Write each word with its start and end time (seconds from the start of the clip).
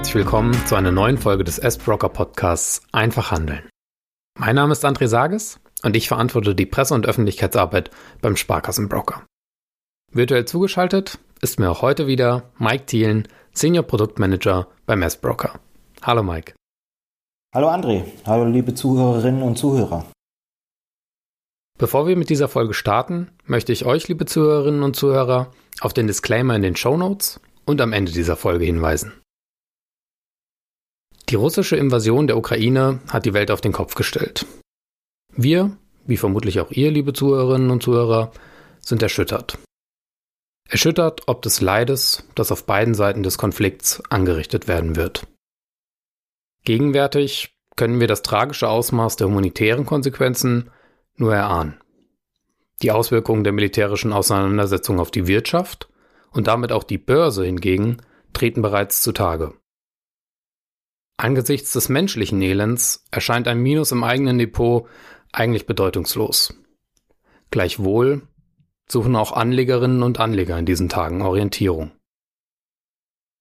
herzlich 0.00 0.14
willkommen 0.14 0.54
zu 0.66 0.76
einer 0.76 0.92
neuen 0.92 1.18
Folge 1.18 1.44
des 1.44 1.58
S-Broker 1.58 2.08
Podcasts 2.08 2.80
Einfach 2.90 3.32
Handeln. 3.32 3.68
Mein 4.38 4.54
Name 4.54 4.72
ist 4.72 4.82
André 4.86 5.08
Sages 5.08 5.60
und 5.82 5.94
ich 5.94 6.08
verantworte 6.08 6.54
die 6.54 6.64
Presse- 6.64 6.94
und 6.94 7.06
Öffentlichkeitsarbeit 7.06 7.90
beim 8.22 8.34
Sparkassenbroker. 8.34 9.26
Virtuell 10.10 10.46
zugeschaltet 10.46 11.18
ist 11.42 11.60
mir 11.60 11.70
auch 11.70 11.82
heute 11.82 12.06
wieder 12.06 12.44
Mike 12.56 12.86
Thielen, 12.86 13.28
Senior 13.52 13.82
Produktmanager 13.82 14.68
beim 14.86 15.02
S-Broker. 15.02 15.60
Hallo 16.00 16.22
Mike. 16.22 16.54
Hallo 17.54 17.68
André, 17.68 18.04
hallo 18.24 18.46
liebe 18.46 18.72
Zuhörerinnen 18.72 19.42
und 19.42 19.58
Zuhörer. 19.58 20.06
Bevor 21.76 22.06
wir 22.06 22.16
mit 22.16 22.30
dieser 22.30 22.48
Folge 22.48 22.72
starten, 22.72 23.30
möchte 23.44 23.74
ich 23.74 23.84
euch, 23.84 24.08
liebe 24.08 24.24
Zuhörerinnen 24.24 24.82
und 24.82 24.96
Zuhörer, 24.96 25.50
auf 25.82 25.92
den 25.92 26.06
Disclaimer 26.06 26.56
in 26.56 26.62
den 26.62 26.76
Show 26.76 26.96
Notes 26.96 27.38
und 27.66 27.82
am 27.82 27.92
Ende 27.92 28.12
dieser 28.12 28.36
Folge 28.36 28.64
hinweisen. 28.64 29.12
Die 31.30 31.36
russische 31.36 31.76
Invasion 31.76 32.26
der 32.26 32.36
Ukraine 32.36 32.98
hat 33.08 33.24
die 33.24 33.34
Welt 33.34 33.52
auf 33.52 33.60
den 33.60 33.70
Kopf 33.70 33.94
gestellt. 33.94 34.46
Wir, 35.32 35.76
wie 36.04 36.16
vermutlich 36.16 36.58
auch 36.58 36.72
ihr, 36.72 36.90
liebe 36.90 37.12
Zuhörerinnen 37.12 37.70
und 37.70 37.84
Zuhörer, 37.84 38.32
sind 38.80 39.00
erschüttert. 39.00 39.56
Erschüttert 40.68 41.22
ob 41.26 41.42
des 41.42 41.60
Leides, 41.60 42.24
das 42.34 42.50
auf 42.50 42.66
beiden 42.66 42.94
Seiten 42.94 43.22
des 43.22 43.38
Konflikts 43.38 44.02
angerichtet 44.10 44.66
werden 44.66 44.96
wird. 44.96 45.28
Gegenwärtig 46.64 47.56
können 47.76 48.00
wir 48.00 48.08
das 48.08 48.22
tragische 48.22 48.68
Ausmaß 48.68 49.14
der 49.14 49.28
humanitären 49.28 49.86
Konsequenzen 49.86 50.70
nur 51.16 51.32
erahnen. 51.32 51.80
Die 52.82 52.90
Auswirkungen 52.90 53.44
der 53.44 53.52
militärischen 53.52 54.12
Auseinandersetzung 54.12 54.98
auf 54.98 55.12
die 55.12 55.28
Wirtschaft 55.28 55.88
und 56.32 56.48
damit 56.48 56.72
auch 56.72 56.82
die 56.82 56.98
Börse 56.98 57.44
hingegen 57.44 57.98
treten 58.32 58.62
bereits 58.62 59.02
zutage. 59.02 59.54
Angesichts 61.20 61.74
des 61.74 61.90
menschlichen 61.90 62.40
Elends 62.40 63.04
erscheint 63.10 63.46
ein 63.46 63.58
Minus 63.58 63.92
im 63.92 64.04
eigenen 64.04 64.38
Depot 64.38 64.86
eigentlich 65.32 65.66
bedeutungslos. 65.66 66.54
Gleichwohl 67.50 68.22
suchen 68.88 69.14
auch 69.16 69.32
Anlegerinnen 69.32 70.02
und 70.02 70.18
Anleger 70.18 70.58
in 70.58 70.64
diesen 70.64 70.88
Tagen 70.88 71.20
Orientierung. 71.20 71.90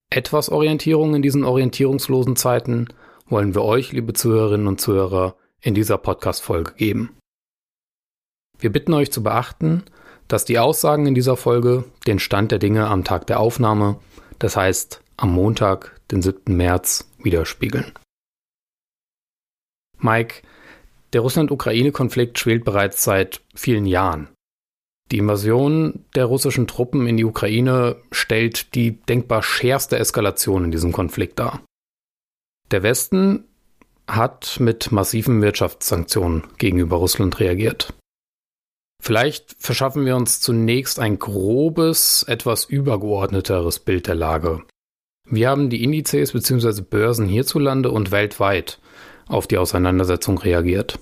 Etwas 0.09 0.49
Orientierung 0.49 1.15
in 1.15 1.21
diesen 1.21 1.45
orientierungslosen 1.45 2.35
Zeiten 2.35 2.89
wollen 3.27 3.55
wir 3.55 3.63
euch, 3.63 3.93
liebe 3.93 4.11
Zuhörerinnen 4.11 4.67
und 4.67 4.81
Zuhörer, 4.81 5.37
in 5.61 5.73
dieser 5.73 5.97
Podcast-Folge 5.97 6.73
geben. 6.73 7.15
Wir 8.57 8.73
bitten 8.73 8.93
euch 8.93 9.09
zu 9.09 9.23
beachten, 9.23 9.85
dass 10.27 10.43
die 10.43 10.59
Aussagen 10.59 11.05
in 11.05 11.15
dieser 11.15 11.37
Folge 11.37 11.85
den 12.05 12.19
Stand 12.19 12.51
der 12.51 12.59
Dinge 12.59 12.87
am 12.87 13.05
Tag 13.05 13.25
der 13.27 13.39
Aufnahme, 13.39 14.01
das 14.37 14.57
heißt 14.57 15.01
am 15.15 15.31
Montag, 15.31 15.98
den 16.11 16.21
7. 16.21 16.55
März, 16.55 17.09
widerspiegeln. 17.19 17.93
Mike, 19.99 20.43
der 21.13 21.21
Russland-Ukraine-Konflikt 21.21 22.39
schwelt 22.39 22.63
bereits 22.63 23.03
seit 23.03 23.41
vielen 23.53 23.85
Jahren. 23.85 24.29
Die 25.11 25.17
Invasion 25.17 26.05
der 26.15 26.25
russischen 26.25 26.67
Truppen 26.67 27.07
in 27.07 27.17
die 27.17 27.25
Ukraine 27.25 27.97
stellt 28.11 28.75
die 28.75 29.01
denkbar 29.01 29.41
schärfste 29.41 29.97
Eskalation 29.97 30.65
in 30.65 30.71
diesem 30.71 30.91
Konflikt 30.91 31.39
dar. 31.39 31.63
Der 32.69 32.83
Westen 32.83 33.45
hat 34.07 34.59
mit 34.59 34.91
massiven 34.91 35.41
Wirtschaftssanktionen 35.41 36.43
gegenüber 36.57 36.97
Russland 36.97 37.39
reagiert. 37.39 37.93
Vielleicht 39.01 39.55
verschaffen 39.57 40.05
wir 40.05 40.15
uns 40.15 40.41
zunächst 40.41 40.99
ein 40.99 41.17
grobes, 41.17 42.23
etwas 42.23 42.65
übergeordneteres 42.65 43.79
Bild 43.79 44.07
der 44.07 44.15
Lage. 44.15 44.63
Wie 45.31 45.45
haben 45.45 45.69
die 45.69 45.83
Indizes 45.83 46.33
bzw. 46.33 46.81
Börsen 46.81 47.27
hierzulande 47.27 47.91
und 47.91 48.11
weltweit 48.11 48.79
auf 49.27 49.45
die 49.45 49.57
Auseinandersetzung 49.57 50.39
reagiert? 50.39 50.99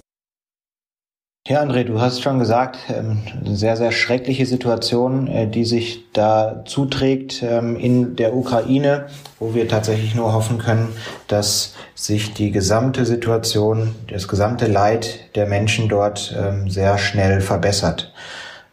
Ja, 1.48 1.62
André, 1.62 1.86
du 1.86 2.02
hast 2.02 2.22
schon 2.22 2.40
gesagt, 2.40 2.78
ähm, 2.90 3.20
eine 3.40 3.56
sehr, 3.56 3.78
sehr 3.78 3.94
schreckliche 3.94 4.46
Situation, 4.46 5.28
äh, 5.28 5.48
die 5.48 5.64
sich 5.64 6.12
da 6.12 6.66
zuträgt 6.66 7.42
ähm, 7.42 7.78
in 7.78 8.18
der 8.18 8.36
Ukraine, 8.36 9.06
wo 9.40 9.54
wir 9.54 9.70
tatsächlich 9.70 10.14
nur 10.14 10.34
hoffen 10.34 10.58
können, 10.58 10.90
dass 11.30 11.74
sich 11.96 12.34
die 12.34 12.52
gesamte 12.52 13.06
Situation, 13.06 13.96
das 14.10 14.28
gesamte 14.28 14.68
Leid 14.68 15.36
der 15.36 15.48
Menschen 15.48 15.88
dort 15.88 16.36
ähm, 16.38 16.70
sehr 16.70 16.98
schnell 16.98 17.40
verbessert. 17.40 18.12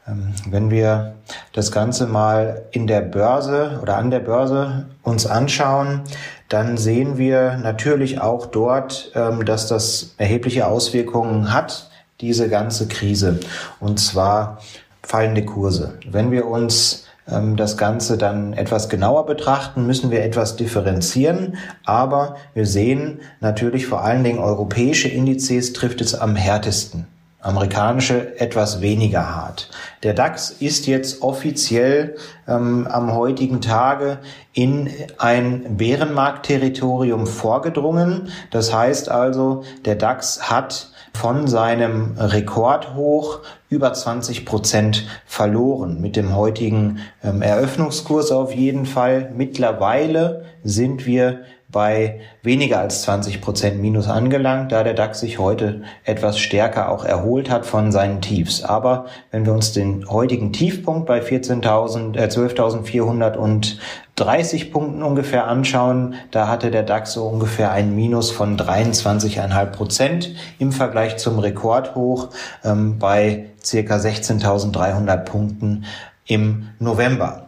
Wenn 0.07 0.71
wir 0.71 1.15
das 1.53 1.73
Ganze 1.73 2.07
mal 2.07 2.63
in 2.73 2.87
der 2.87 3.01
Börse 3.01 3.79
oder 3.81 3.97
an 3.97 4.11
der 4.11 4.21
Börse 4.21 4.87
uns 5.03 5.27
anschauen, 5.27 6.03
dann 6.51 6.77
sehen 6.77 7.17
wir 7.17 7.57
natürlich 7.57 8.21
auch 8.21 8.47
dort, 8.47 9.13
dass 9.15 9.67
das 9.67 10.15
erhebliche 10.19 10.67
Auswirkungen 10.67 11.55
hat 11.55 11.91
diese 12.21 12.49
ganze 12.49 12.87
Krise. 12.87 13.41
Und 13.81 13.99
zwar 13.99 14.59
fallende 15.03 15.45
Kurse. 15.45 15.99
Wenn 16.11 16.31
wir 16.31 16.47
uns 16.47 17.07
ähm, 17.29 17.57
das 17.57 17.77
Ganze 17.77 18.19
dann 18.19 18.53
etwas 18.53 18.89
genauer 18.89 19.27
betrachten, 19.27 19.87
müssen 19.87 20.11
wir 20.11 20.25
etwas 20.25 20.57
differenzieren. 20.57 21.57
Aber 21.85 22.37
wir 22.55 22.67
sehen 22.67 23.21
natürlich 23.41 23.87
vor 23.87 24.03
allen 24.03 24.25
Dingen 24.25 24.39
europäische 24.39 25.09
Indizes 25.09 25.73
trifft 25.73 26.01
es 26.01 26.15
am 26.15 26.37
härtesten. 26.37 27.07
Amerikanische 27.45 28.41
etwas 28.41 28.81
weniger 28.81 29.37
hart. 29.37 29.69
Der 30.03 30.15
DAX 30.15 30.51
ist 30.51 30.87
jetzt 30.87 31.23
offiziell 31.23 32.17
ähm, 32.49 32.87
am 32.91 33.13
heutigen 33.13 33.61
Tage 33.61 34.19
in 34.55 34.89
ein 35.19 35.77
Bärenmarktterritorium 35.77 37.27
vorgedrungen. 37.27 38.31
Das 38.51 38.73
heißt 38.73 39.11
also, 39.11 39.63
der 39.85 39.97
DAX 39.97 40.51
hat 40.51 40.91
von 41.13 41.47
seinem 41.47 42.17
Rekordhoch 42.19 43.41
über 43.69 43.93
20 43.93 44.47
Prozent 44.47 45.07
verloren. 45.27 46.01
Mit 46.01 46.17
dem 46.17 46.35
heutigen 46.35 47.01
ähm, 47.23 47.43
Eröffnungskurs 47.43 48.33
auf 48.33 48.55
jeden 48.55 48.87
Fall. 48.87 49.33
Mittlerweile 49.37 50.47
sind 50.63 51.05
wir 51.05 51.43
bei 51.75 52.21
weniger 52.43 52.79
als 52.79 53.03
20 53.03 53.43
Prozent 53.43 53.79
Minus 53.81 54.09
angelangt, 54.09 54.71
da 54.71 54.85
der 54.85 54.95
DAX 54.95 55.19
sich 55.21 55.41
heute 55.41 55.83
etwas 56.05 56.39
stärker 56.39 56.89
auch 56.89 57.05
erholt 57.05 57.51
hat 57.51 57.67
von 57.67 57.91
seinen 57.91 58.21
Tiefs. 58.23 58.63
Aber 58.63 59.07
wenn 59.33 59.45
wir 59.45 59.53
uns 59.53 59.73
den 59.73 60.09
heutigen 60.09 60.53
Tiefpunkt 60.53 61.07
bei 61.07 61.21
14.000, 61.21 62.17
äh, 62.17 62.29
12.430 62.29 64.71
Punkten 64.71 65.03
ungefähr 65.03 65.49
anschauen, 65.49 66.15
da 66.31 66.47
hatte 66.47 66.71
der 66.71 66.85
DAX 66.85 67.13
so 67.13 67.27
ungefähr 67.27 67.73
ein 67.73 67.97
Minus 67.97 68.31
von 68.31 68.57
23,5 68.57 69.67
Prozent 69.67 70.33
im 70.61 70.71
Vergleich 70.71 71.17
zum 71.17 71.41
Rekordhoch 71.41 72.29
ähm, 72.65 73.01
bei 73.01 73.47
circa 73.65 73.97
16.300 73.97 75.25
Punkten 75.25 75.87
im 76.27 76.69
November. 76.79 77.44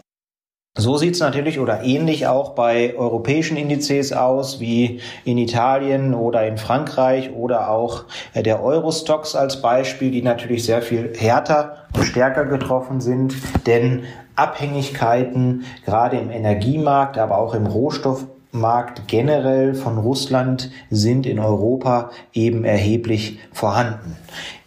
So 0.78 0.98
sieht 0.98 1.14
es 1.14 1.20
natürlich 1.20 1.59
oder 1.59 1.84
ähnlich 1.84 2.26
auch 2.26 2.50
bei 2.50 2.94
europäischen 2.98 3.56
Indizes 3.56 4.12
aus, 4.12 4.60
wie 4.60 5.00
in 5.25 5.38
Italien 5.38 6.12
oder 6.12 6.47
in 6.47 6.59
Frankreich 6.59 7.32
oder 7.32 7.70
auch 7.70 8.04
äh, 8.34 8.42
der 8.42 8.62
Eurostox 8.62 9.34
als 9.34 9.62
Beispiel, 9.62 10.10
die 10.10 10.20
natürlich 10.20 10.65
sehr 10.65 10.82
viel 10.82 11.15
härter 11.16 11.86
und 11.97 12.04
stärker 12.04 12.44
getroffen 12.44 13.00
sind, 13.00 13.34
denn 13.66 14.03
Abhängigkeiten 14.34 15.65
gerade 15.86 16.19
im 16.19 16.31
Energiemarkt, 16.31 17.16
aber 17.16 17.38
auch 17.38 17.54
im 17.54 17.65
Rohstoffmarkt 17.65 19.09
generell 19.09 19.75
von 19.75 19.97
Russland 19.97 20.70
sind 20.91 21.25
in 21.25 21.38
Europa 21.38 22.10
eben 22.34 22.65
erheblich 22.66 23.38
vorhanden. 23.50 24.15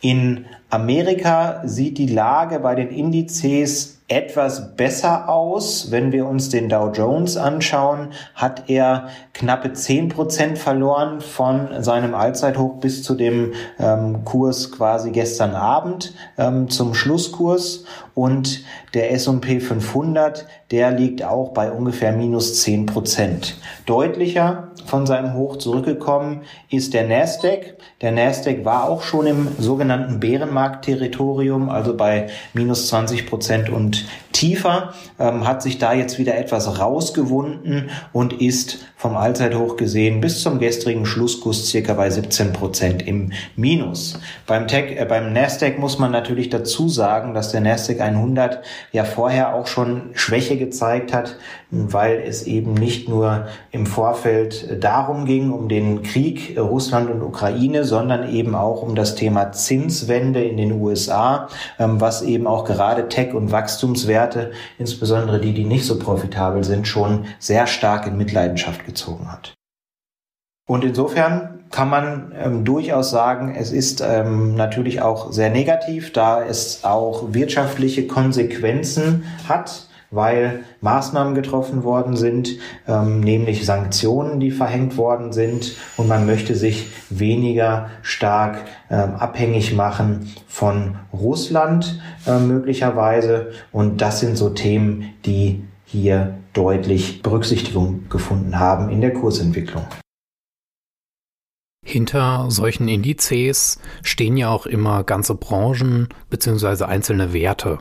In 0.02 0.46
Amerika 0.72 1.62
sieht 1.66 2.00
die 2.00 2.08
Lage 2.08 2.60
bei 2.62 2.74
den 2.74 2.90
Indizes 2.90 3.99
etwas 4.10 4.76
besser 4.76 5.30
aus. 5.30 5.92
Wenn 5.92 6.12
wir 6.12 6.28
uns 6.28 6.50
den 6.50 6.68
Dow 6.68 6.92
Jones 6.92 7.38
anschauen, 7.38 8.10
hat 8.36 8.70
er 8.70 9.10
knappe 9.34 9.74
zehn 9.74 10.10
Prozent 10.10 10.58
verloren 10.58 11.22
von 11.22 11.82
seinem 11.82 12.16
Allzeithoch 12.16 12.80
bis 12.80 13.04
zu 13.04 13.16
dem 13.16 13.54
ähm, 13.80 14.26
Kurs 14.26 14.72
quasi 14.72 15.12
gestern 15.12 15.56
Abend 15.56 16.14
ähm, 16.38 16.70
zum 16.70 16.94
Schlusskurs. 16.94 17.86
Und 18.16 18.64
der 18.94 19.14
S&P 19.14 19.60
500, 19.60 20.46
der 20.72 20.92
liegt 20.92 21.24
auch 21.24 21.50
bei 21.54 21.72
ungefähr 21.72 22.12
minus 22.12 22.62
zehn 22.62 22.86
Prozent. 22.86 23.56
Deutlicher 23.86 24.70
von 24.86 25.06
seinem 25.06 25.36
Hoch 25.36 25.58
zurückgekommen 25.58 26.42
ist 26.70 26.94
der 26.94 27.08
Nasdaq. 27.08 27.76
Der 28.02 28.12
Nasdaq 28.12 28.66
war 28.66 28.90
auch 28.90 29.04
schon 29.04 29.28
im 29.28 29.48
sogenannten 29.58 30.20
Bärenmarkt-Territorium, 30.20 31.70
also 31.70 31.96
bei 31.96 32.28
minus 32.54 32.88
20 32.88 33.28
Prozent 33.28 33.70
und 33.70 33.99
tiefer, 34.40 34.94
ähm, 35.20 35.46
hat 35.46 35.62
sich 35.62 35.80
da 35.80 35.94
jetzt 35.94 36.18
wieder 36.18 36.38
etwas 36.38 36.80
rausgewunden 36.80 37.90
und 38.14 38.42
ist 38.42 38.86
vom 38.96 39.18
Allzeithoch 39.18 39.76
gesehen 39.76 40.22
bis 40.22 40.42
zum 40.42 40.60
gestrigen 40.60 41.06
Schlusskurs 41.06 41.68
circa 41.68 41.94
bei 41.94 42.10
17 42.10 42.54
Prozent 42.54 43.06
im 43.06 43.34
Minus. 43.58 44.18
Beim, 44.48 44.68
Tech, 44.68 44.98
äh, 44.98 45.06
beim 45.06 45.34
Nasdaq 45.34 45.78
muss 45.78 46.00
man 46.00 46.12
natürlich 46.12 46.50
dazu 46.50 46.88
sagen, 46.88 47.34
dass 47.34 47.52
der 47.52 47.60
Nasdaq 47.60 48.00
100 48.00 48.64
ja 48.94 49.04
vorher 49.04 49.56
auch 49.56 49.68
schon 49.68 50.12
Schwäche 50.14 50.58
gezeigt 50.58 51.14
hat, 51.14 51.36
weil 51.72 52.24
es 52.26 52.44
eben 52.44 52.74
nicht 52.74 53.08
nur 53.08 53.48
im 53.72 53.86
Vorfeld 53.86 54.84
darum 54.84 55.26
ging, 55.26 55.52
um 55.52 55.70
den 55.70 56.02
Krieg 56.02 56.58
Russland 56.58 57.10
und 57.12 57.22
Ukraine, 57.22 57.84
sondern 57.84 58.30
eben 58.30 58.56
auch 58.56 58.82
um 58.82 58.96
das 58.96 59.16
Thema 59.16 59.52
Zinswende 59.52 60.44
in 60.44 60.58
den 60.58 60.72
USA, 60.72 61.48
ähm, 61.78 62.02
was 62.02 62.22
eben 62.22 62.48
auch 62.48 62.66
gerade 62.66 63.08
Tech- 63.08 63.34
und 63.34 63.52
Wachstumswerte, 63.52 64.52
insbesondere 64.80 65.40
die, 65.40 65.54
die 65.54 65.66
nicht 65.66 65.86
so 65.86 66.00
profitabel 66.00 66.64
sind, 66.64 66.88
schon 66.88 67.26
sehr 67.38 67.68
stark 67.68 68.08
in 68.08 68.18
Mitleidenschaft 68.18 68.86
gezogen 68.86 69.32
hat. 69.32 69.54
Und 70.68 70.84
insofern 70.84 71.60
kann 71.72 71.90
man 71.90 72.34
ähm, 72.36 72.66
durchaus 72.66 73.12
sagen, 73.12 73.56
es 73.56 73.72
ist 73.72 74.02
ähm, 74.02 74.56
natürlich 74.56 75.02
auch 75.02 75.32
sehr 75.32 75.50
negativ, 75.50 76.14
da 76.14 76.44
es 76.44 76.84
auch 76.84 77.34
wirtschaftliche 77.34 78.08
Konsequenzen 78.08 79.26
hat, 79.48 79.89
weil 80.12 80.64
Maßnahmen 80.82 81.36
getroffen 81.36 81.84
worden 81.84 82.16
sind, 82.16 82.58
ähm, 82.88 83.20
nämlich 83.20 83.66
Sanktionen, 83.66 84.40
die 84.40 84.52
verhängt 84.52 84.98
worden 84.98 85.32
sind 85.34 85.76
und 85.98 86.08
man 86.08 86.26
möchte 86.26 86.56
sich 86.56 86.88
weniger 87.10 87.90
stark 88.02 88.66
ähm, 88.90 89.16
abhängig 89.16 89.74
machen 89.74 90.34
von 90.48 90.96
Russland 91.14 92.02
äh, 92.26 92.40
möglicherweise. 92.40 93.52
Und 93.72 94.02
das 94.02 94.20
sind 94.20 94.38
so 94.38 94.50
Themen, 94.50 95.14
die 95.26 95.64
hier 95.86 96.36
deutlich 96.54 97.22
Berücksichtigung 97.22 98.10
gefunden 98.10 98.60
haben 98.60 98.90
in 98.90 99.02
der 99.02 99.14
Kursentwicklung. 99.14 99.86
Hinter 101.86 102.46
solchen 102.50 102.88
Indizes 102.88 103.80
stehen 104.04 104.38
ja 104.38 104.50
auch 104.50 104.68
immer 104.68 105.04
ganze 105.04 105.34
Branchen 105.34 106.10
bzw. 106.30 106.84
einzelne 106.84 107.34
Werte. 107.34 107.80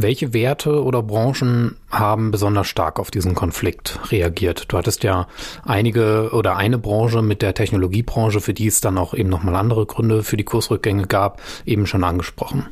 Welche 0.00 0.34
Werte 0.34 0.84
oder 0.84 1.02
Branchen 1.02 1.76
haben 1.90 2.30
besonders 2.30 2.68
stark 2.68 3.00
auf 3.00 3.10
diesen 3.10 3.34
Konflikt 3.34 3.98
reagiert? 4.12 4.66
Du 4.68 4.76
hattest 4.76 5.02
ja 5.02 5.26
einige 5.64 6.30
oder 6.32 6.56
eine 6.56 6.78
Branche 6.78 7.20
mit 7.20 7.42
der 7.42 7.54
Technologiebranche, 7.54 8.40
für 8.40 8.54
die 8.54 8.66
es 8.66 8.80
dann 8.80 8.96
auch 8.96 9.12
eben 9.12 9.28
nochmal 9.28 9.56
andere 9.56 9.86
Gründe 9.86 10.22
für 10.22 10.36
die 10.36 10.44
Kursrückgänge 10.44 11.06
gab, 11.06 11.42
eben 11.64 11.86
schon 11.86 12.04
angesprochen. 12.04 12.68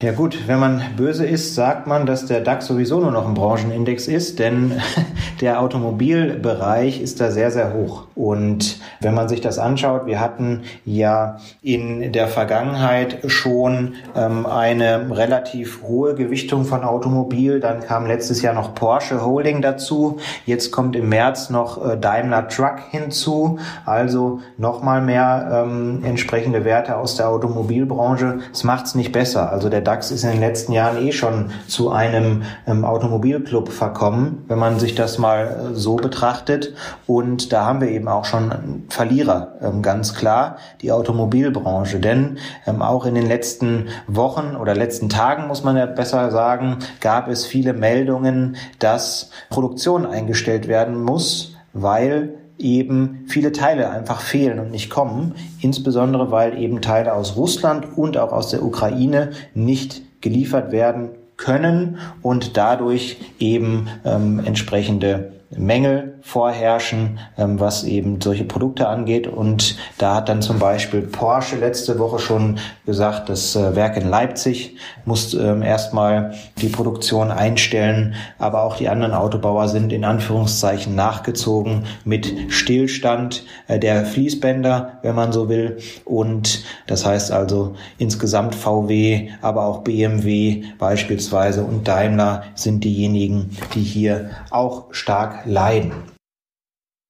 Ja 0.00 0.12
gut, 0.12 0.46
wenn 0.46 0.60
man 0.60 0.80
böse 0.96 1.26
ist, 1.26 1.56
sagt 1.56 1.88
man, 1.88 2.06
dass 2.06 2.24
der 2.24 2.40
DAX 2.40 2.66
sowieso 2.66 3.00
nur 3.00 3.10
noch 3.10 3.26
ein 3.26 3.34
Branchenindex 3.34 4.06
ist, 4.06 4.38
denn 4.38 4.80
der 5.40 5.60
Automobilbereich 5.60 7.02
ist 7.02 7.20
da 7.20 7.32
sehr, 7.32 7.50
sehr 7.50 7.74
hoch. 7.74 8.04
Und 8.14 8.78
wenn 9.00 9.12
man 9.12 9.28
sich 9.28 9.40
das 9.40 9.58
anschaut, 9.58 10.06
wir 10.06 10.20
hatten 10.20 10.62
ja 10.84 11.38
in 11.62 12.12
der 12.12 12.28
Vergangenheit 12.28 13.18
schon 13.26 13.94
ähm, 14.14 14.46
eine 14.46 15.10
relativ 15.10 15.82
hohe 15.82 16.14
Gewichtung 16.14 16.64
von 16.64 16.84
Automobil, 16.84 17.58
dann 17.58 17.80
kam 17.80 18.06
letztes 18.06 18.40
Jahr 18.40 18.54
noch 18.54 18.76
Porsche 18.76 19.24
Holding 19.24 19.62
dazu, 19.62 20.18
jetzt 20.46 20.70
kommt 20.70 20.94
im 20.94 21.08
März 21.08 21.50
noch 21.50 21.84
äh, 21.84 21.96
Daimler 21.96 22.46
Truck 22.46 22.78
hinzu, 22.92 23.58
also 23.84 24.42
nochmal 24.58 25.00
mehr 25.00 25.64
ähm, 25.66 26.04
entsprechende 26.04 26.64
Werte 26.64 26.96
aus 26.96 27.16
der 27.16 27.28
Automobilbranche. 27.28 28.38
Es 28.52 28.62
macht 28.62 28.86
es 28.86 28.94
nicht 28.94 29.10
besser. 29.10 29.50
Also 29.50 29.68
der 29.68 29.87
DAX 29.88 30.10
ist 30.10 30.22
in 30.22 30.32
den 30.32 30.40
letzten 30.40 30.72
Jahren 30.72 30.98
eh 30.98 31.12
schon 31.12 31.50
zu 31.66 31.90
einem 31.90 32.42
ähm, 32.66 32.84
Automobilclub 32.84 33.70
verkommen, 33.70 34.44
wenn 34.46 34.58
man 34.58 34.78
sich 34.78 34.94
das 34.94 35.16
mal 35.16 35.70
äh, 35.72 35.74
so 35.74 35.96
betrachtet. 35.96 36.74
Und 37.06 37.52
da 37.54 37.64
haben 37.64 37.80
wir 37.80 37.88
eben 37.88 38.06
auch 38.06 38.26
schon 38.26 38.84
Verlierer, 38.90 39.54
ähm, 39.62 39.80
ganz 39.80 40.14
klar, 40.14 40.58
die 40.82 40.92
Automobilbranche. 40.92 42.00
Denn 42.00 42.38
ähm, 42.66 42.82
auch 42.82 43.06
in 43.06 43.14
den 43.14 43.26
letzten 43.26 43.88
Wochen 44.06 44.56
oder 44.56 44.74
letzten 44.74 45.08
Tagen, 45.08 45.46
muss 45.48 45.64
man 45.64 45.76
ja 45.78 45.86
besser 45.86 46.30
sagen, 46.30 46.80
gab 47.00 47.28
es 47.28 47.46
viele 47.46 47.72
Meldungen, 47.72 48.56
dass 48.78 49.30
Produktion 49.48 50.04
eingestellt 50.04 50.68
werden 50.68 51.02
muss, 51.02 51.56
weil 51.72 52.37
eben 52.58 53.24
viele 53.26 53.52
Teile 53.52 53.90
einfach 53.90 54.20
fehlen 54.20 54.58
und 54.58 54.70
nicht 54.70 54.90
kommen, 54.90 55.34
insbesondere 55.60 56.30
weil 56.30 56.58
eben 56.58 56.80
Teile 56.80 57.14
aus 57.14 57.36
Russland 57.36 57.96
und 57.96 58.18
auch 58.18 58.32
aus 58.32 58.50
der 58.50 58.62
Ukraine 58.62 59.30
nicht 59.54 60.02
geliefert 60.20 60.72
werden 60.72 61.10
können 61.36 61.98
und 62.20 62.56
dadurch 62.56 63.18
eben 63.38 63.88
ähm, 64.04 64.40
entsprechende 64.44 65.37
Mängel 65.56 66.18
vorherrschen, 66.20 67.18
ähm, 67.38 67.58
was 67.58 67.84
eben 67.84 68.20
solche 68.20 68.44
Produkte 68.44 68.88
angeht. 68.88 69.26
Und 69.26 69.78
da 69.96 70.16
hat 70.16 70.28
dann 70.28 70.42
zum 70.42 70.58
Beispiel 70.58 71.02
Porsche 71.02 71.56
letzte 71.56 71.98
Woche 71.98 72.18
schon 72.18 72.58
gesagt, 72.84 73.30
das 73.30 73.56
äh, 73.56 73.74
Werk 73.74 73.96
in 73.96 74.08
Leipzig 74.08 74.76
muss 75.06 75.32
ähm, 75.32 75.62
erstmal 75.62 76.34
die 76.58 76.68
Produktion 76.68 77.30
einstellen. 77.30 78.14
Aber 78.38 78.62
auch 78.62 78.76
die 78.76 78.90
anderen 78.90 79.14
Autobauer 79.14 79.68
sind 79.68 79.92
in 79.92 80.04
Anführungszeichen 80.04 80.94
nachgezogen 80.94 81.84
mit 82.04 82.52
Stillstand 82.52 83.44
äh, 83.68 83.78
der 83.78 84.04
Fließbänder, 84.04 84.98
wenn 85.02 85.14
man 85.14 85.32
so 85.32 85.48
will. 85.48 85.78
Und 86.04 86.62
das 86.86 87.06
heißt 87.06 87.32
also 87.32 87.74
insgesamt 87.96 88.54
VW, 88.54 89.30
aber 89.40 89.64
auch 89.64 89.78
BMW 89.78 90.64
beispielsweise 90.78 91.62
und 91.62 91.88
Daimler 91.88 92.42
sind 92.54 92.84
diejenigen, 92.84 93.56
die 93.74 93.82
hier 93.82 94.30
auch 94.50 94.92
stark 94.92 95.37
leiden. 95.44 95.92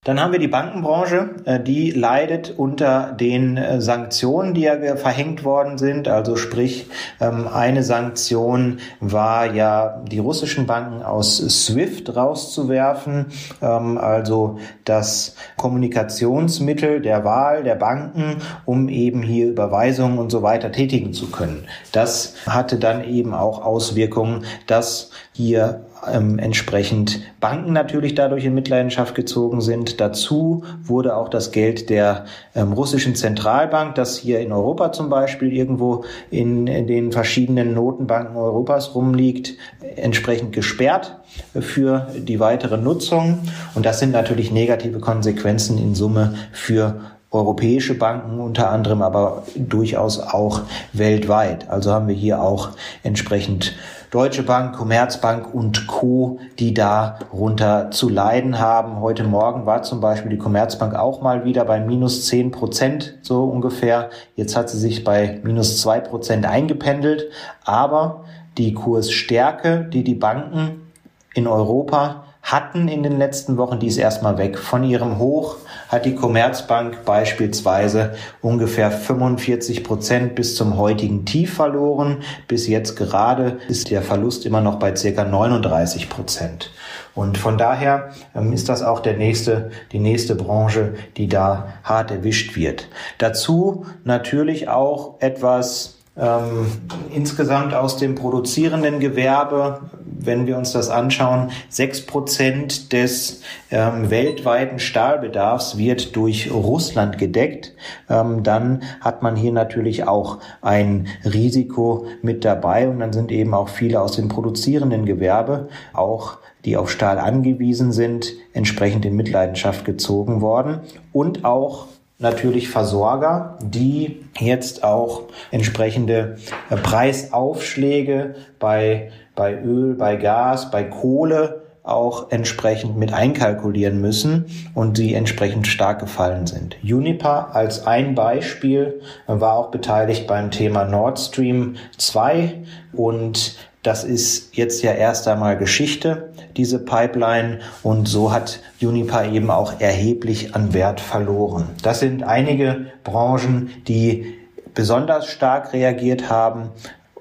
Dann 0.05 0.21
haben 0.21 0.31
wir 0.31 0.39
die 0.39 0.47
Bankenbranche, 0.47 1.35
äh, 1.43 1.59
die 1.59 1.91
leidet 1.91 2.57
unter 2.57 3.11
den 3.11 3.57
äh, 3.57 3.81
Sanktionen, 3.81 4.53
die 4.53 4.61
ja 4.61 4.95
verhängt 4.95 5.43
worden 5.43 5.77
sind. 5.77 6.07
Also 6.07 6.37
sprich, 6.37 6.89
ähm, 7.19 7.49
eine 7.49 7.83
Sanktion 7.83 8.79
war 9.01 9.53
ja, 9.53 10.01
die 10.09 10.19
russischen 10.19 10.67
Banken 10.67 11.03
aus 11.03 11.35
SWIFT 11.37 12.15
rauszuwerfen, 12.15 13.25
ähm, 13.61 13.97
also 13.97 14.59
das 14.85 15.35
Kommunikationsmittel 15.57 17.01
der 17.01 17.25
Wahl 17.25 17.63
der 17.63 17.75
Banken, 17.75 18.37
um 18.63 18.87
eben 18.87 19.21
hier 19.21 19.49
Überweisungen 19.49 20.17
und 20.17 20.31
so 20.31 20.41
weiter 20.41 20.71
tätigen 20.71 21.11
zu 21.11 21.29
können. 21.29 21.67
Das 21.91 22.35
hatte 22.47 22.79
dann 22.79 23.03
eben 23.03 23.33
auch 23.33 23.65
Auswirkungen, 23.65 24.45
dass 24.65 25.11
hier 25.33 25.85
ähm, 26.07 26.39
entsprechend 26.39 27.21
Banken 27.39 27.73
natürlich 27.73 28.15
dadurch 28.15 28.45
in 28.45 28.53
Mitleidenschaft 28.53 29.15
gezogen 29.15 29.61
sind. 29.61 29.99
Dazu 29.99 30.63
wurde 30.83 31.15
auch 31.15 31.29
das 31.29 31.51
Geld 31.51 31.89
der 31.89 32.25
ähm, 32.55 32.73
russischen 32.73 33.15
Zentralbank, 33.15 33.95
das 33.95 34.17
hier 34.17 34.39
in 34.39 34.51
Europa 34.51 34.91
zum 34.91 35.09
Beispiel 35.09 35.53
irgendwo 35.53 36.05
in, 36.31 36.67
in 36.67 36.87
den 36.87 37.11
verschiedenen 37.11 37.73
Notenbanken 37.73 38.37
Europas 38.37 38.95
rumliegt, 38.95 39.55
entsprechend 39.95 40.53
gesperrt 40.53 41.17
für 41.59 42.07
die 42.15 42.39
weitere 42.39 42.77
Nutzung. 42.77 43.39
Und 43.75 43.85
das 43.85 43.99
sind 43.99 44.11
natürlich 44.11 44.51
negative 44.51 44.99
Konsequenzen 44.99 45.77
in 45.77 45.95
Summe 45.95 46.35
für 46.51 47.01
europäische 47.31 47.93
Banken 47.93 48.39
unter 48.39 48.71
anderem, 48.71 49.01
aber 49.01 49.43
durchaus 49.55 50.19
auch 50.19 50.61
weltweit. 50.93 51.69
Also 51.69 51.91
haben 51.91 52.07
wir 52.07 52.15
hier 52.15 52.41
auch 52.41 52.69
entsprechend 53.03 53.75
Deutsche 54.09 54.41
Bank, 54.41 54.75
Commerzbank 54.75 55.53
und 55.53 55.85
Co., 55.85 56.39
die 56.57 56.73
darunter 56.73 57.91
zu 57.91 58.09
leiden 58.09 58.57
haben. 58.57 58.99
Heute 58.99 59.23
Morgen 59.23 59.67
war 59.67 59.83
zum 59.83 60.01
Beispiel 60.01 60.31
die 60.31 60.39
Commerzbank 60.39 60.95
auch 60.95 61.21
mal 61.21 61.45
wieder 61.45 61.63
bei 61.65 61.79
minus 61.79 62.25
zehn 62.25 62.49
Prozent, 62.49 63.19
so 63.21 63.43
ungefähr. 63.43 64.09
Jetzt 64.35 64.55
hat 64.55 64.67
sie 64.67 64.79
sich 64.79 65.03
bei 65.03 65.39
minus 65.43 65.79
zwei 65.79 65.99
Prozent 65.99 66.47
eingependelt. 66.47 67.29
Aber 67.63 68.25
die 68.57 68.73
Kursstärke, 68.73 69.87
die 69.93 70.03
die 70.03 70.15
Banken 70.15 70.91
in 71.35 71.45
Europa 71.45 72.23
hatten 72.41 72.87
in 72.87 73.03
den 73.03 73.19
letzten 73.19 73.57
Wochen, 73.57 73.77
die 73.77 73.87
ist 73.87 73.97
erstmal 73.97 74.39
weg. 74.39 74.57
Von 74.57 74.83
ihrem 74.83 75.19
Hoch 75.19 75.57
hat 75.89 76.05
die 76.05 76.15
Commerzbank 76.15 77.03
beispielsweise 77.03 78.13
ungefähr 78.41 78.91
45 78.91 79.83
Prozent 79.83 80.35
bis 80.35 80.55
zum 80.55 80.77
heutigen 80.77 81.25
Tief 81.25 81.55
verloren. 81.55 82.19
Bis 82.47 82.67
jetzt 82.67 82.95
gerade 82.95 83.57
ist 83.67 83.89
der 83.91 84.01
Verlust 84.01 84.45
immer 84.45 84.61
noch 84.61 84.77
bei 84.77 84.95
circa 84.95 85.25
39 85.25 86.09
Prozent. 86.09 86.71
Und 87.15 87.37
von 87.37 87.57
daher 87.57 88.11
ähm, 88.35 88.53
ist 88.53 88.69
das 88.69 88.83
auch 88.83 88.99
der 89.01 89.17
nächste, 89.17 89.71
die 89.91 89.99
nächste 89.99 90.35
Branche, 90.35 90.93
die 91.17 91.27
da 91.27 91.73
hart 91.83 92.11
erwischt 92.11 92.55
wird. 92.55 92.87
Dazu 93.17 93.85
natürlich 94.03 94.69
auch 94.69 95.19
etwas 95.19 95.98
ähm, 96.17 96.67
insgesamt 97.13 97.73
aus 97.73 97.97
dem 97.97 98.15
produzierenden 98.15 98.99
Gewerbe, 98.99 99.81
wenn 100.03 100.47
wir 100.47 100.57
uns 100.57 100.73
das 100.73 100.89
anschauen, 100.89 101.51
sechs 101.69 102.05
Prozent 102.05 102.91
des 102.91 103.41
ähm, 103.71 104.09
weltweiten 104.09 104.79
Stahlbedarfs 104.79 105.77
wird 105.77 106.15
durch 106.15 106.51
Russland 106.51 107.17
gedeckt. 107.17 107.73
Ähm, 108.09 108.43
dann 108.43 108.83
hat 109.01 109.23
man 109.23 109.35
hier 109.35 109.53
natürlich 109.53 110.07
auch 110.07 110.39
ein 110.61 111.07
Risiko 111.23 112.05
mit 112.21 112.43
dabei 112.43 112.89
und 112.89 112.99
dann 112.99 113.13
sind 113.13 113.31
eben 113.31 113.53
auch 113.53 113.69
viele 113.69 114.01
aus 114.01 114.13
dem 114.17 114.27
produzierenden 114.27 115.05
Gewerbe, 115.05 115.69
auch 115.93 116.37
die 116.65 116.75
auf 116.75 116.91
Stahl 116.91 117.17
angewiesen 117.17 117.93
sind, 117.93 118.33
entsprechend 118.51 119.05
in 119.05 119.15
Mitleidenschaft 119.15 119.85
gezogen 119.85 120.41
worden 120.41 120.81
und 121.13 121.45
auch 121.45 121.87
natürlich 122.19 122.69
Versorger, 122.69 123.57
die 123.63 124.25
jetzt 124.37 124.83
auch 124.83 125.23
entsprechende 125.51 126.37
äh, 126.69 126.75
Preisaufschläge 126.75 128.35
bei, 128.59 129.11
bei 129.35 129.59
Öl, 129.59 129.95
bei 129.95 130.17
Gas, 130.17 130.69
bei 130.69 130.83
Kohle 130.83 131.63
auch 131.81 132.29
entsprechend 132.29 132.97
mit 132.97 133.13
einkalkulieren 133.13 133.99
müssen 133.99 134.45
und 134.75 134.97
die 134.97 135.15
entsprechend 135.15 135.65
stark 135.65 135.99
gefallen 135.99 136.45
sind. 136.45 136.75
Uniper 136.83 137.55
als 137.55 137.87
ein 137.87 138.15
Beispiel 138.15 139.01
war 139.25 139.53
auch 139.53 139.71
beteiligt 139.71 140.27
beim 140.27 140.51
Thema 140.51 140.85
Nord 140.85 141.17
Stream 141.19 141.77
2 141.97 142.63
und 142.93 143.57
das 143.83 144.03
ist 144.03 144.55
jetzt 144.57 144.81
ja 144.83 144.91
erst 144.91 145.27
einmal 145.27 145.57
Geschichte, 145.57 146.33
diese 146.57 146.79
Pipeline. 146.79 147.59
Und 147.81 148.07
so 148.07 148.31
hat 148.31 148.59
Uniper 148.81 149.25
eben 149.25 149.49
auch 149.49 149.79
erheblich 149.79 150.53
an 150.53 150.73
Wert 150.73 150.99
verloren. 150.99 151.69
Das 151.81 152.01
sind 152.01 152.23
einige 152.23 152.91
Branchen, 153.03 153.71
die 153.87 154.37
besonders 154.73 155.27
stark 155.27 155.73
reagiert 155.73 156.29
haben. 156.29 156.71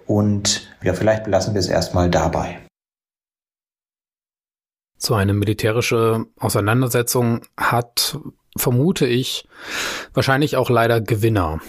Und 0.06 0.68
ja, 0.82 0.94
vielleicht 0.94 1.24
belassen 1.24 1.54
wir 1.54 1.60
es 1.60 1.68
erstmal 1.68 2.10
dabei. 2.10 2.58
So 4.96 5.14
eine 5.14 5.32
militärische 5.32 6.24
Auseinandersetzung 6.40 7.42
hat, 7.56 8.18
vermute 8.56 9.06
ich, 9.06 9.46
wahrscheinlich 10.12 10.56
auch 10.56 10.70
leider 10.70 11.00
Gewinner. 11.00 11.60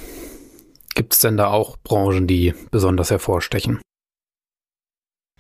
Gibt 0.96 1.14
es 1.14 1.20
denn 1.20 1.38
da 1.38 1.48
auch 1.48 1.78
Branchen, 1.78 2.26
die 2.26 2.56
besonders 2.72 3.12
hervorstechen? 3.12 3.80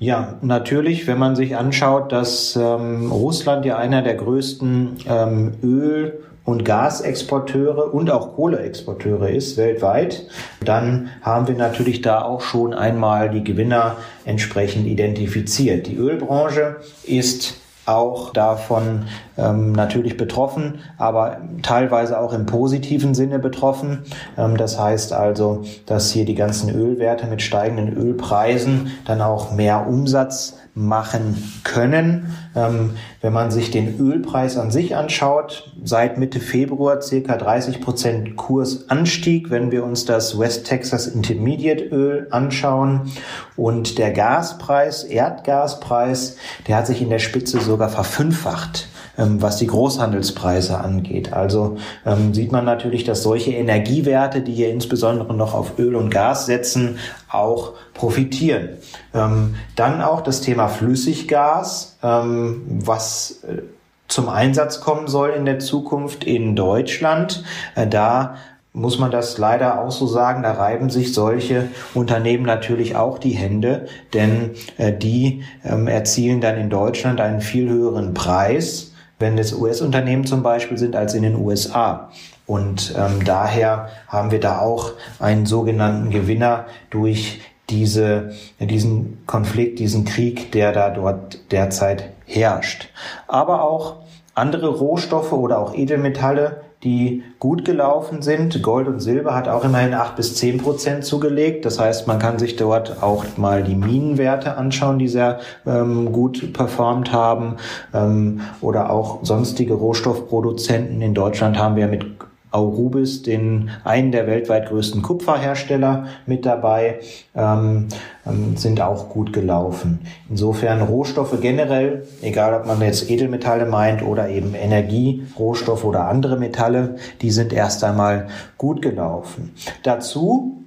Ja, 0.02 0.40
natürlich, 0.42 1.08
wenn 1.08 1.20
man 1.20 1.36
sich 1.36 1.58
anschaut, 1.58 2.14
dass 2.14 2.56
ähm, 2.56 3.12
Russland 3.12 3.66
ja 3.66 3.78
einer 3.78 4.02
der 4.02 4.16
größten 4.16 4.96
ähm, 5.06 5.54
Öl- 5.62 6.24
und 6.46 6.64
Gasexporteure 6.64 7.94
und 7.94 8.10
auch 8.10 8.36
Kohleexporteure 8.36 9.30
ist 9.30 9.58
weltweit, 9.58 10.26
dann 10.64 11.10
haben 11.22 11.50
wir 11.50 11.56
natürlich 11.56 12.02
da 12.02 12.22
auch 12.22 12.40
schon 12.40 12.74
einmal 12.74 13.30
die 13.30 13.44
Gewinner 13.44 13.98
entsprechend 14.24 14.88
identifiziert. 14.88 15.88
Die 15.88 15.98
Ölbranche 15.98 16.78
ist 17.04 17.59
auch 17.90 18.32
davon 18.34 19.06
ähm, 19.38 19.72
natürlich 19.72 20.18
betroffen, 20.18 20.80
aber 20.98 21.38
teilweise 21.62 22.20
auch 22.20 22.34
im 22.34 22.46
positiven 22.46 23.14
Sinne 23.14 23.40
betroffen. 23.40 24.04
Ähm, 24.38 24.58
das 24.58 24.80
heißt 24.80 25.14
also, 25.14 25.64
dass 25.86 26.12
hier 26.12 26.26
die 26.26 26.36
ganzen 26.36 26.74
Ölwerte 26.74 27.28
mit 27.28 27.42
steigenden 27.42 27.96
Ölpreisen 27.96 28.92
dann 29.06 29.22
auch 29.22 29.52
mehr 29.52 29.88
Umsatz 29.88 30.58
machen 30.74 31.62
können. 31.64 32.36
Ähm, 32.56 32.92
wenn 33.22 33.34
man 33.34 33.52
sich 33.52 33.72
den 33.72 34.00
Ölpreis 34.00 34.58
an 34.58 34.72
sich 34.72 34.96
anschaut, 34.96 35.72
seit 35.84 36.18
Mitte 36.18 36.40
Februar 36.40 37.02
circa 37.02 37.38
30 37.38 37.82
Prozent 37.82 38.36
Kursanstieg, 38.36 39.50
wenn 39.50 39.72
wir 39.72 39.84
uns 39.84 40.06
das 40.06 40.40
West 40.40 40.66
Texas 40.68 41.08
Intermediate 41.08 41.84
Öl 41.86 42.28
anschauen. 42.32 43.12
Und 43.56 43.98
der 43.98 44.12
Gaspreis, 44.12 45.04
Erdgaspreis, 45.04 46.38
der 46.68 46.78
hat 46.78 46.88
sich 46.88 47.02
in 47.02 47.10
der 47.10 47.20
Spitze 47.20 47.60
sogar 47.60 47.90
verfünffacht 47.90 48.88
ähm, 49.20 49.42
was 49.42 49.58
die 49.58 49.68
Großhandelspreise 49.68 50.80
angeht. 50.80 51.34
Also 51.34 51.78
ähm, 52.06 52.34
sieht 52.34 52.52
man 52.52 52.64
natürlich, 52.64 53.04
dass 53.04 53.22
solche 53.22 53.52
Energiewerte, 53.52 54.42
die 54.42 54.54
hier 54.54 54.70
insbesondere 54.70 55.34
noch 55.34 55.54
auf 55.54 55.78
Öl 55.78 55.96
und 55.96 56.10
Gas 56.10 56.46
setzen, 56.46 56.98
auch 57.30 57.74
profitieren. 57.94 58.78
Ähm, 59.14 59.56
dann 59.76 60.02
auch 60.02 60.22
das 60.22 60.42
Thema 60.42 60.68
Flüssiggas, 60.68 61.98
ähm, 62.04 62.64
was 62.68 63.44
äh, 63.44 63.64
zum 64.08 64.30
Einsatz 64.30 64.82
kommen 64.82 65.08
soll 65.08 65.30
in 65.30 65.46
der 65.46 65.60
Zukunft 65.60 66.24
in 66.24 66.56
Deutschland. 66.56 67.44
Äh, 67.76 67.88
da 67.88 68.36
muss 68.74 69.00
man 69.00 69.12
das 69.12 69.38
leider 69.38 69.82
auch 69.82 69.92
so 69.92 70.08
sagen, 70.08 70.44
da 70.44 70.54
reiben 70.54 70.90
sich 70.90 71.14
solche 71.14 71.68
Unternehmen 71.94 72.46
natürlich 72.46 72.96
auch 72.96 73.18
die 73.18 73.32
Hände, 73.32 73.88
denn 74.14 74.52
äh, 74.78 74.94
die 74.94 75.44
ähm, 75.64 75.88
erzielen 75.88 76.42
dann 76.42 76.58
in 76.58 76.70
Deutschland 76.70 77.20
einen 77.20 77.42
viel 77.42 77.70
höheren 77.70 78.14
Preis 78.14 78.90
wenn 79.20 79.38
es 79.38 79.54
US-Unternehmen 79.54 80.26
zum 80.26 80.42
Beispiel 80.42 80.78
sind, 80.78 80.96
als 80.96 81.14
in 81.14 81.24
den 81.24 81.36
USA. 81.36 82.10
Und 82.50 82.96
ähm, 82.98 83.24
daher 83.24 83.90
haben 84.08 84.32
wir 84.32 84.40
da 84.40 84.58
auch 84.58 84.94
einen 85.20 85.46
sogenannten 85.46 86.10
Gewinner 86.10 86.66
durch 86.90 87.42
diese, 87.70 88.32
diesen 88.60 89.24
Konflikt, 89.28 89.78
diesen 89.78 90.04
Krieg, 90.04 90.52
der 90.52 90.72
da 90.72 90.90
dort 90.90 91.52
derzeit 91.52 92.10
herrscht. 92.26 92.90
Aber 93.28 93.62
auch 93.62 93.98
andere 94.34 94.70
Rohstoffe 94.70 95.32
oder 95.32 95.60
auch 95.60 95.76
Edelmetalle 95.76 96.62
die 96.84 97.24
gut 97.40 97.66
gelaufen 97.66 98.22
sind. 98.22 98.64
Gold 98.64 98.88
und 98.88 99.02
Silber 99.02 99.36
hat 99.36 99.50
auch 99.50 99.66
immerhin 99.66 99.94
acht 99.94 100.16
bis 100.16 100.36
zehn 100.36 100.60
Prozent 100.60 101.04
zugelegt. 101.04 101.66
Das 101.66 101.78
heißt, 101.78 102.08
man 102.08 102.20
kann 102.20 102.40
sich 102.40 102.56
dort 102.56 103.04
auch 103.04 103.26
mal 103.36 103.64
die 103.64 103.76
Minenwerte 103.76 104.56
anschauen, 104.56 104.98
die 104.98 105.10
sehr 105.10 105.40
ähm, 105.68 106.14
gut 106.14 106.54
performt 106.54 107.12
haben. 107.12 107.58
Ähm, 107.94 108.40
oder 108.62 108.92
auch 108.92 109.26
sonstige 109.26 109.74
Rohstoffproduzenten. 109.74 111.02
In 111.02 111.14
Deutschland 111.14 111.58
haben 111.58 111.76
wir 111.76 111.88
mit 111.88 112.06
Aurubis, 112.52 113.22
den 113.22 113.70
einen 113.84 114.12
der 114.12 114.26
weltweit 114.26 114.70
größten 114.70 115.02
Kupferhersteller 115.02 116.08
mit 116.26 116.46
dabei, 116.46 117.00
ähm, 117.36 117.88
ähm, 118.26 118.58
sind 118.58 118.82
auch 118.82 119.10
gut 119.10 119.34
gelaufen. 119.34 120.00
Insofern 120.30 120.82
Rohstoffe 120.82 121.40
generell, 121.42 122.08
egal 122.22 122.54
ob 122.54 122.66
man 122.66 122.82
jetzt 122.82 123.10
Edelmetalle 123.10 123.66
meint 123.66 124.02
oder 124.02 124.30
eben 124.30 124.56
Energie, 124.56 125.28
Rohstoffe 125.38 125.84
oder 125.84 126.08
andere 126.08 126.38
Metalle, 126.38 126.96
die 127.22 127.32
sind 127.32 127.54
erst 127.54 127.84
einmal 127.84 128.28
gut 128.58 128.82
gelaufen. 128.82 129.54
Dazu 129.84 130.64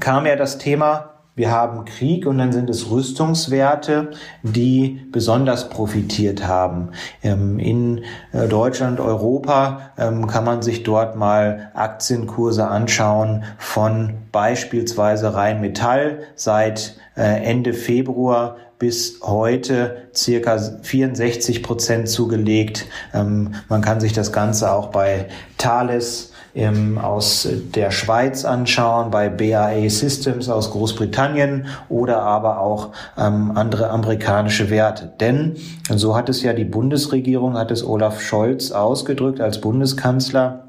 kam 0.00 0.26
ja 0.26 0.36
das 0.36 0.58
Thema 0.58 1.17
wir 1.38 1.52
haben 1.52 1.84
Krieg 1.84 2.26
und 2.26 2.38
dann 2.38 2.52
sind 2.52 2.68
es 2.68 2.90
Rüstungswerte, 2.90 4.10
die 4.42 5.06
besonders 5.12 5.70
profitiert 5.70 6.46
haben. 6.46 6.90
Ähm, 7.22 7.60
in 7.60 8.04
äh, 8.32 8.48
Deutschland, 8.48 8.98
Europa 8.98 9.92
ähm, 9.96 10.26
kann 10.26 10.44
man 10.44 10.62
sich 10.62 10.82
dort 10.82 11.16
mal 11.16 11.70
Aktienkurse 11.74 12.66
anschauen 12.66 13.44
von 13.56 14.14
beispielsweise 14.32 15.34
Rheinmetall 15.34 16.24
seit 16.34 16.98
äh, 17.16 17.44
Ende 17.44 17.72
Februar 17.72 18.56
bis 18.80 19.20
heute 19.22 20.08
circa 20.14 20.58
64 20.58 21.62
Prozent 21.62 22.08
zugelegt. 22.08 22.86
Ähm, 23.14 23.54
man 23.68 23.80
kann 23.80 24.00
sich 24.00 24.12
das 24.12 24.32
Ganze 24.32 24.72
auch 24.72 24.88
bei 24.88 25.28
Thales 25.56 26.32
ähm, 26.54 26.98
aus 26.98 27.48
der 27.74 27.90
Schweiz 27.90 28.44
anschauen, 28.44 29.10
bei 29.10 29.28
BAE 29.28 29.88
Systems 29.90 30.48
aus 30.48 30.70
Großbritannien 30.70 31.66
oder 31.88 32.22
aber 32.22 32.60
auch 32.60 32.90
ähm, 33.16 33.52
andere 33.54 33.90
amerikanische 33.90 34.70
Werte. 34.70 35.12
Denn 35.20 35.56
so 35.88 36.16
hat 36.16 36.28
es 36.28 36.42
ja 36.42 36.52
die 36.52 36.64
Bundesregierung, 36.64 37.56
hat 37.56 37.70
es 37.70 37.84
Olaf 37.84 38.20
Scholz 38.20 38.72
ausgedrückt 38.72 39.40
als 39.40 39.60
Bundeskanzler, 39.60 40.68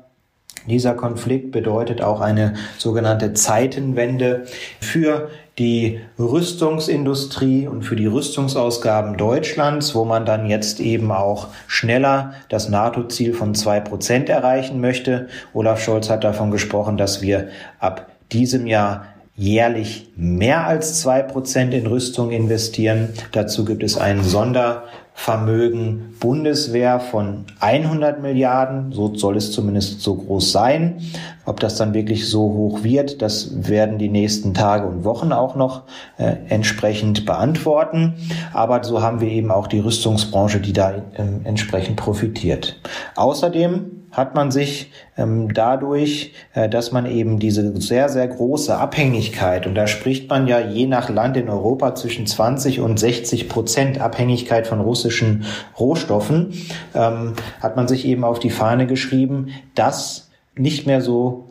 dieser 0.68 0.94
Konflikt 0.94 1.52
bedeutet 1.52 2.02
auch 2.02 2.22
eine 2.22 2.54
sogenannte 2.78 3.34
Zeitenwende 3.34 4.46
für 4.80 5.30
die 5.60 6.00
Rüstungsindustrie 6.18 7.68
und 7.68 7.84
für 7.84 7.96
die 7.96 8.08
Rüstungsausgaben 8.08 9.18
Deutschlands, 9.18 9.94
wo 9.94 10.06
man 10.06 10.26
dann 10.26 10.48
jetzt 10.48 10.80
eben 10.80 11.12
auch 11.12 11.50
schneller 11.68 12.34
das 12.48 12.70
NATO-Ziel 12.70 13.34
von 13.34 13.54
zwei 13.54 13.80
Prozent 13.82 14.30
erreichen 14.30 14.80
möchte. 14.80 15.28
Olaf 15.54 15.84
Scholz 15.84 16.10
hat 16.10 16.24
davon 16.24 16.50
gesprochen, 16.50 16.98
dass 16.98 17.22
wir 17.22 17.50
ab 17.80 18.08
diesem 18.32 18.66
Jahr 18.66 19.06
jährlich 19.40 20.10
mehr 20.18 20.68
als 20.68 21.00
zwei 21.00 21.22
Prozent 21.22 21.74
in 21.74 21.88
Rüstung 21.88 22.32
investieren. 22.32 23.10
Dazu 23.32 23.64
gibt 23.64 23.84
es 23.84 23.98
einen 23.98 24.24
Sonder 24.24 24.84
Vermögen 25.14 26.16
Bundeswehr 26.22 27.02
von 27.02 27.46
100 27.60 28.22
Milliarden. 28.22 28.94
So 28.94 29.14
soll 29.16 29.36
es 29.36 29.52
zumindest 29.52 30.00
so 30.00 30.16
groß 30.16 30.54
sein. 30.54 31.02
Ob 31.46 31.60
das 31.60 31.76
dann 31.76 31.94
wirklich 31.94 32.30
so 32.30 32.40
hoch 32.40 32.84
wird, 32.84 33.22
das 33.22 33.68
werden 33.68 33.98
die 33.98 34.08
nächsten 34.08 34.54
Tage 34.54 34.88
und 34.88 35.04
Wochen 35.04 35.34
auch 35.34 35.56
noch 35.56 35.84
äh, 36.18 36.36
entsprechend 36.48 37.26
beantworten. 37.26 38.14
Aber 38.54 38.82
so 38.86 39.02
haben 39.02 39.20
wir 39.20 39.30
eben 39.30 39.52
auch 39.52 39.68
die 39.68 39.80
Rüstungsbranche, 39.80 40.62
die 40.62 40.72
da 40.72 40.92
äh, 40.92 41.02
entsprechend 41.44 41.98
profitiert. 41.98 42.80
Außerdem 43.18 43.99
hat 44.12 44.36
man 44.36 44.52
sich 44.52 44.92
ähm, 45.18 45.54
dadurch, 45.54 46.34
äh, 46.54 46.70
dass 46.70 46.92
man 46.92 47.06
eben 47.06 47.40
diese 47.40 47.80
sehr, 47.82 48.10
sehr 48.10 48.28
große 48.28 48.76
Abhängigkeit, 48.76 49.68
und 49.68 49.76
da 49.76 49.88
spricht 49.88 50.30
man 50.30 50.48
ja 50.48 50.60
je 50.60 50.88
nach 50.88 51.10
Land 51.10 51.38
in 51.38 51.50
Europa 51.50 51.96
zwischen 51.96 52.26
20 52.26 52.80
und 52.80 53.00
60 53.00 53.50
Prozent 53.50 54.02
Abhängigkeit 54.02 54.68
von 54.68 54.80
russischen 54.80 55.46
Rohstoffen, 55.80 56.54
ähm, 56.96 57.34
hat 57.60 57.76
man 57.76 57.88
sich 57.88 58.06
eben 58.06 58.24
auf 58.24 58.40
die 58.40 58.50
Fahne 58.50 58.88
geschrieben, 58.88 59.50
das 59.76 60.30
nicht 60.56 60.88
mehr 60.88 61.02
so 61.02 61.49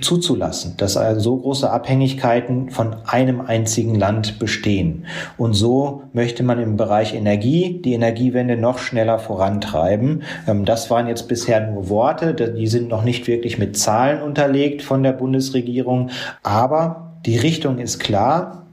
zuzulassen, 0.00 0.74
dass 0.76 0.96
also 0.96 1.20
so 1.20 1.36
große 1.38 1.70
Abhängigkeiten 1.70 2.70
von 2.70 2.96
einem 3.06 3.40
einzigen 3.40 3.94
Land 3.94 4.38
bestehen. 4.38 5.06
Und 5.38 5.54
so 5.54 6.02
möchte 6.12 6.42
man 6.42 6.60
im 6.60 6.76
Bereich 6.76 7.14
Energie 7.14 7.80
die 7.82 7.94
Energiewende 7.94 8.56
noch 8.56 8.78
schneller 8.78 9.18
vorantreiben. 9.18 10.22
Ähm, 10.46 10.64
das 10.64 10.90
waren 10.90 11.06
jetzt 11.06 11.28
bisher 11.28 11.70
nur 11.70 11.88
Worte, 11.88 12.34
die 12.34 12.66
sind 12.66 12.88
noch 12.88 13.04
nicht 13.04 13.26
wirklich 13.26 13.58
mit 13.58 13.76
Zahlen 13.76 14.20
unterlegt 14.22 14.82
von 14.82 15.02
der 15.02 15.12
Bundesregierung, 15.12 16.10
aber 16.42 17.14
die 17.26 17.38
Richtung 17.38 17.78
ist 17.78 17.98
klar. 17.98 18.66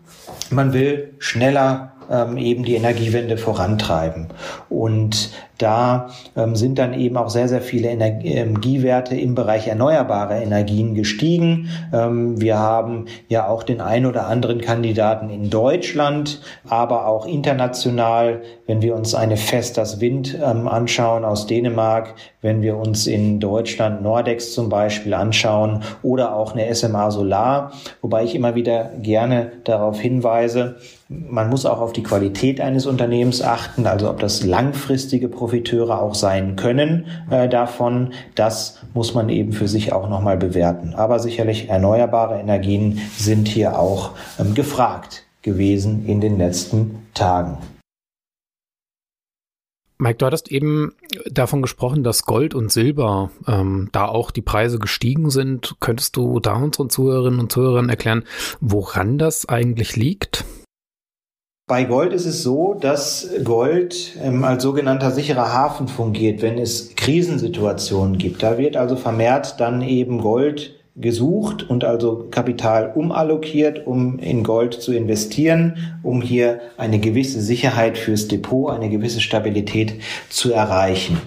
Man 0.50 0.74
will 0.74 1.14
schneller 1.20 1.94
ähm, 2.10 2.38
eben 2.38 2.64
die 2.64 2.76
Energiewende 2.76 3.38
vorantreiben. 3.38 4.28
Und 4.70 5.32
da 5.58 6.10
ähm, 6.36 6.56
sind 6.56 6.78
dann 6.78 6.94
eben 6.94 7.18
auch 7.18 7.30
sehr, 7.30 7.48
sehr 7.48 7.62
viele 7.62 7.90
Energiewerte 7.90 9.16
im 9.16 9.34
Bereich 9.34 9.68
erneuerbare 9.68 10.42
Energien 10.42 10.94
gestiegen. 10.94 11.70
Ähm, 11.92 12.40
wir 12.40 12.60
haben 12.60 13.06
ja 13.28 13.48
auch 13.48 13.64
den 13.64 13.82
ein 13.82 14.06
oder 14.06 14.28
anderen 14.28 14.62
Kandidaten 14.62 15.30
in 15.30 15.50
Deutschland, 15.50 16.42
aber 16.70 17.08
auch 17.08 17.26
international, 17.26 18.42
wenn 18.68 18.82
wir 18.82 18.96
uns 18.96 19.16
eine 19.16 19.38
Festas 19.38 20.00
Wind 20.00 20.38
ähm, 20.44 20.68
anschauen 20.68 21.26
aus 21.26 21.48
Dänemark, 21.48 22.14
wenn 22.42 22.62
wir 22.62 22.78
uns 22.78 23.08
in 23.08 23.40
Deutschland 23.40 24.04
Nordex 24.04 24.54
zum 24.54 24.70
Beispiel 24.70 25.14
anschauen 25.16 25.82
oder 26.04 26.36
auch 26.36 26.54
eine 26.54 26.74
SMA 26.74 27.10
Solar, 27.10 27.72
wobei 28.02 28.24
ich 28.24 28.36
immer 28.36 28.54
wieder 28.54 28.92
gerne 29.02 29.54
darauf 29.64 30.00
hinweise, 30.00 30.78
man 31.10 31.50
muss 31.50 31.66
auch 31.66 31.80
auf 31.80 31.94
die 31.94 32.04
Qualität 32.04 32.60
eines 32.60 32.86
Unternehmens 32.86 33.42
achten, 33.42 33.88
also 33.88 34.10
ob 34.10 34.20
das 34.20 34.44
langfristige 34.44 35.30
Profiteure 35.30 36.02
auch 36.02 36.16
sein 36.16 36.58
können 36.58 37.06
äh, 37.30 37.48
davon. 37.48 38.14
Das 38.36 38.80
muss 38.94 39.14
man 39.14 39.30
eben 39.30 39.54
für 39.54 39.70
sich 39.70 39.94
auch 39.94 40.10
nochmal 40.10 40.38
bewerten. 40.38 40.96
Aber 40.96 41.20
sicherlich 41.20 41.70
erneuerbare 41.70 42.40
Energien 42.40 43.00
sind 43.16 43.48
hier 43.48 43.80
auch 43.80 44.12
ähm, 44.38 44.54
gefragt 44.54 45.24
gewesen 45.44 46.06
in 46.06 46.20
den 46.20 46.38
letzten 46.38 47.08
Tagen. 47.14 47.58
Mike, 50.00 50.18
du 50.18 50.26
hattest 50.28 50.52
eben 50.52 50.92
davon 51.26 51.64
gesprochen, 51.64 52.04
dass 52.04 52.26
Gold 52.26 52.54
und 52.54 52.72
Silber 52.72 53.32
ähm, 53.48 53.90
da 53.94 54.06
auch 54.06 54.30
die 54.30 54.44
Preise 54.44 54.78
gestiegen 54.78 55.32
sind. 55.32 55.78
Könntest 55.80 56.18
du 56.18 56.40
da 56.40 56.54
unseren 56.56 56.90
Zuhörerinnen 56.90 57.40
und 57.40 57.52
Zuhörern 57.52 57.90
erklären, 57.90 58.24
woran 58.60 59.18
das 59.18 59.50
eigentlich 59.50 59.96
liegt? 59.96 60.46
Bei 61.70 61.84
Gold 61.84 62.14
ist 62.14 62.26
es 62.26 62.44
so, 62.44 62.76
dass 62.76 63.30
Gold 63.44 64.16
ähm, 64.24 64.46
als 64.46 64.64
sogenannter 64.64 65.12
sicherer 65.12 65.52
Hafen 65.52 65.90
fungiert, 65.90 66.42
wenn 66.42 66.58
es 66.58 66.96
Krisensituationen 66.96 68.18
gibt. 68.18 68.42
Da 68.42 68.58
wird 68.58 68.78
also 68.78 68.96
vermehrt 68.96 69.60
dann 69.60 69.82
eben 69.82 70.22
Gold 70.22 70.80
gesucht 70.96 71.70
und 71.70 71.84
also 71.84 72.30
Kapital 72.32 72.94
umallokiert, 72.96 73.86
um 73.86 74.18
in 74.20 74.46
Gold 74.46 74.76
zu 74.76 74.94
investieren, 74.94 76.00
um 76.04 76.22
hier 76.22 76.62
eine 76.78 77.00
gewisse 77.00 77.42
Sicherheit 77.42 77.98
fürs 77.98 78.30
Depot, 78.30 78.72
eine 78.72 78.90
gewisse 78.90 79.20
Stabilität 79.20 79.96
zu 80.30 80.54
erreichen. 80.54 81.20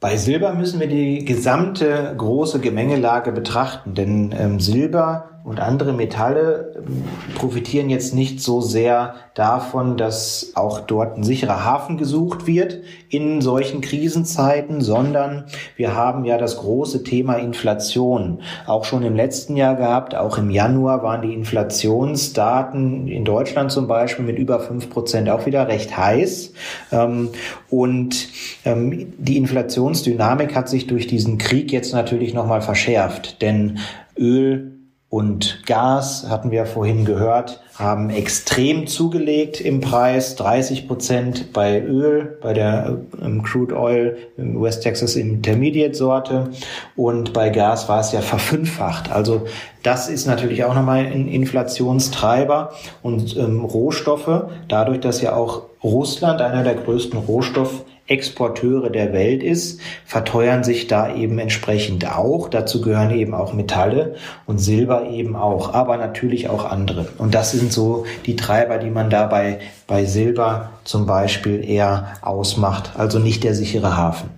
Bei 0.00 0.18
Silber 0.18 0.52
müssen 0.52 0.80
wir 0.80 0.86
die 0.86 1.24
gesamte 1.24 2.14
große 2.16 2.60
Gemengelage 2.60 3.32
betrachten, 3.32 3.94
denn 3.94 4.34
ähm, 4.38 4.60
Silber 4.60 5.37
und 5.48 5.60
andere 5.60 5.94
Metalle 5.94 6.74
ähm, 6.76 7.04
profitieren 7.34 7.88
jetzt 7.88 8.14
nicht 8.14 8.42
so 8.42 8.60
sehr 8.60 9.14
davon, 9.32 9.96
dass 9.96 10.52
auch 10.56 10.80
dort 10.80 11.16
ein 11.16 11.24
sicherer 11.24 11.64
Hafen 11.64 11.96
gesucht 11.96 12.46
wird 12.46 12.82
in 13.08 13.40
solchen 13.40 13.80
Krisenzeiten, 13.80 14.82
sondern 14.82 15.46
wir 15.76 15.94
haben 15.94 16.26
ja 16.26 16.36
das 16.36 16.58
große 16.58 17.02
Thema 17.02 17.36
Inflation 17.36 18.42
auch 18.66 18.84
schon 18.84 19.02
im 19.04 19.16
letzten 19.16 19.56
Jahr 19.56 19.74
gehabt. 19.74 20.14
Auch 20.14 20.36
im 20.36 20.50
Januar 20.50 21.02
waren 21.02 21.22
die 21.22 21.32
Inflationsdaten 21.32 23.08
in 23.08 23.24
Deutschland 23.24 23.72
zum 23.72 23.86
Beispiel 23.86 24.26
mit 24.26 24.38
über 24.38 24.60
fünf 24.60 24.90
Prozent 24.90 25.30
auch 25.30 25.46
wieder 25.46 25.66
recht 25.66 25.96
heiß. 25.96 26.52
Ähm, 26.92 27.30
und 27.70 28.28
ähm, 28.66 29.14
die 29.16 29.38
Inflationsdynamik 29.38 30.54
hat 30.54 30.68
sich 30.68 30.86
durch 30.86 31.06
diesen 31.06 31.38
Krieg 31.38 31.72
jetzt 31.72 31.94
natürlich 31.94 32.34
nochmal 32.34 32.60
verschärft, 32.60 33.40
denn 33.40 33.78
Öl 34.18 34.77
und 35.10 35.64
Gas, 35.64 36.26
hatten 36.28 36.50
wir 36.50 36.66
vorhin 36.66 37.06
gehört, 37.06 37.60
haben 37.76 38.10
extrem 38.10 38.86
zugelegt 38.86 39.58
im 39.58 39.80
Preis, 39.80 40.36
30 40.36 40.86
Prozent 40.86 41.52
bei 41.54 41.80
Öl, 41.80 42.36
bei 42.42 42.52
der 42.52 42.98
ähm, 43.22 43.42
Crude 43.42 43.74
Oil 43.74 44.18
West 44.36 44.82
Texas 44.82 45.16
Intermediate 45.16 45.94
Sorte 45.94 46.50
und 46.94 47.32
bei 47.32 47.48
Gas 47.48 47.88
war 47.88 48.00
es 48.00 48.12
ja 48.12 48.20
verfünffacht. 48.20 49.10
Also 49.10 49.46
das 49.82 50.10
ist 50.10 50.26
natürlich 50.26 50.64
auch 50.64 50.74
nochmal 50.74 51.06
ein 51.06 51.28
Inflationstreiber 51.28 52.72
und 53.02 53.34
ähm, 53.38 53.64
Rohstoffe, 53.64 54.50
dadurch, 54.68 55.00
dass 55.00 55.22
ja 55.22 55.34
auch 55.34 55.62
Russland 55.82 56.42
einer 56.42 56.64
der 56.64 56.74
größten 56.74 57.18
Rohstoff 57.18 57.84
Exporteure 58.08 58.90
der 58.90 59.12
Welt 59.12 59.42
ist, 59.42 59.80
verteuern 60.04 60.64
sich 60.64 60.86
da 60.86 61.14
eben 61.14 61.38
entsprechend 61.38 62.10
auch. 62.10 62.48
Dazu 62.48 62.80
gehören 62.80 63.10
eben 63.10 63.34
auch 63.34 63.52
Metalle 63.52 64.16
und 64.46 64.58
Silber 64.58 65.08
eben 65.10 65.36
auch, 65.36 65.74
aber 65.74 65.96
natürlich 65.96 66.48
auch 66.48 66.64
andere. 66.64 67.08
Und 67.18 67.34
das 67.34 67.52
sind 67.52 67.72
so 67.72 68.06
die 68.26 68.36
Treiber, 68.36 68.78
die 68.78 68.90
man 68.90 69.10
dabei 69.10 69.60
bei 69.86 70.04
Silber 70.04 70.70
zum 70.84 71.06
Beispiel 71.06 71.62
eher 71.68 72.14
ausmacht, 72.22 72.92
also 72.96 73.18
nicht 73.18 73.44
der 73.44 73.54
sichere 73.54 73.96
Hafen. 73.96 74.30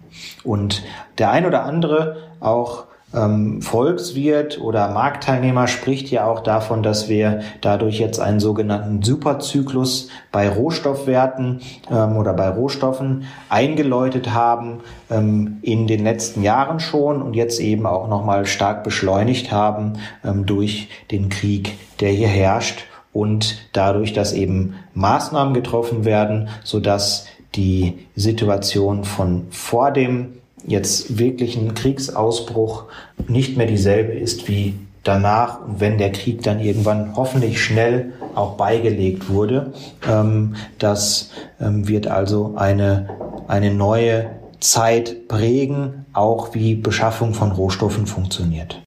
Und 0.42 0.82
der 1.18 1.30
ein 1.30 1.46
oder 1.46 1.64
andere 1.64 2.16
auch 2.40 2.89
ähm, 3.14 3.60
Volkswirt 3.62 4.60
oder 4.60 4.88
Marktteilnehmer 4.88 5.66
spricht 5.66 6.10
ja 6.10 6.26
auch 6.26 6.40
davon, 6.40 6.82
dass 6.82 7.08
wir 7.08 7.40
dadurch 7.60 7.98
jetzt 7.98 8.20
einen 8.20 8.40
sogenannten 8.40 9.02
Superzyklus 9.02 10.08
bei 10.30 10.48
Rohstoffwerten 10.48 11.60
ähm, 11.90 12.16
oder 12.16 12.32
bei 12.32 12.48
Rohstoffen 12.48 13.24
eingeläutet 13.48 14.32
haben 14.32 14.80
ähm, 15.10 15.58
in 15.62 15.86
den 15.86 16.04
letzten 16.04 16.42
Jahren 16.42 16.80
schon 16.80 17.22
und 17.22 17.34
jetzt 17.34 17.60
eben 17.60 17.86
auch 17.86 18.08
nochmal 18.08 18.46
stark 18.46 18.84
beschleunigt 18.84 19.50
haben 19.50 19.94
ähm, 20.24 20.46
durch 20.46 20.88
den 21.10 21.28
Krieg, 21.28 21.78
der 22.00 22.10
hier 22.10 22.28
herrscht 22.28 22.84
und 23.12 23.68
dadurch, 23.72 24.12
dass 24.12 24.32
eben 24.32 24.74
Maßnahmen 24.94 25.54
getroffen 25.54 26.04
werden, 26.04 26.48
sodass 26.62 27.26
die 27.56 28.06
Situation 28.14 29.04
von 29.04 29.46
vor 29.50 29.90
dem 29.90 30.39
jetzt 30.66 31.18
wirklich 31.18 31.56
ein 31.56 31.74
Kriegsausbruch 31.74 32.84
nicht 33.28 33.56
mehr 33.56 33.66
dieselbe 33.66 34.12
ist 34.12 34.48
wie 34.48 34.74
danach 35.02 35.60
und 35.66 35.80
wenn 35.80 35.98
der 35.98 36.12
Krieg 36.12 36.42
dann 36.42 36.60
irgendwann 36.60 37.16
hoffentlich 37.16 37.62
schnell 37.62 38.12
auch 38.34 38.56
beigelegt 38.56 39.28
wurde. 39.28 39.72
Ähm, 40.08 40.56
das 40.78 41.30
ähm, 41.60 41.88
wird 41.88 42.06
also 42.06 42.54
eine, 42.56 43.08
eine 43.48 43.72
neue 43.72 44.30
Zeit 44.60 45.26
prägen, 45.28 46.04
auch 46.12 46.54
wie 46.54 46.74
Beschaffung 46.74 47.34
von 47.34 47.52
Rohstoffen 47.52 48.06
funktioniert. 48.06 48.82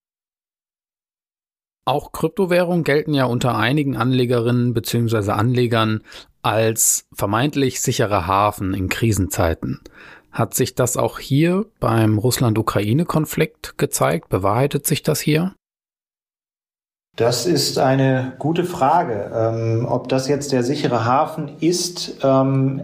Auch 1.85 2.13
Kryptowährungen 2.13 2.85
gelten 2.85 3.13
ja 3.13 3.25
unter 3.25 3.57
einigen 3.57 3.97
Anlegerinnen 3.97 4.73
bzw. 4.73 5.31
Anlegern 5.31 6.01
als 6.41 7.07
vermeintlich 7.13 7.81
sicherer 7.81 8.27
Hafen 8.27 8.73
in 8.73 8.87
Krisenzeiten. 8.87 9.81
Hat 10.33 10.55
sich 10.55 10.73
das 10.73 10.97
auch 10.97 11.19
hier 11.19 11.67
beim 11.79 12.17
Russland-Ukraine-Konflikt 12.17 13.77
gezeigt? 13.77 14.29
Bewahrheitet 14.29 14.87
sich 14.87 15.03
das 15.03 15.21
hier? 15.21 15.53
Das 17.15 17.45
ist 17.45 17.77
eine 17.77 18.33
gute 18.39 18.63
Frage. 18.63 19.31
Ähm, 19.31 19.85
ob 19.87 20.09
das 20.09 20.27
jetzt 20.27 20.51
der 20.51 20.63
sichere 20.63 21.05
Hafen 21.05 21.51
ist, 21.59 22.17
ähm, 22.23 22.81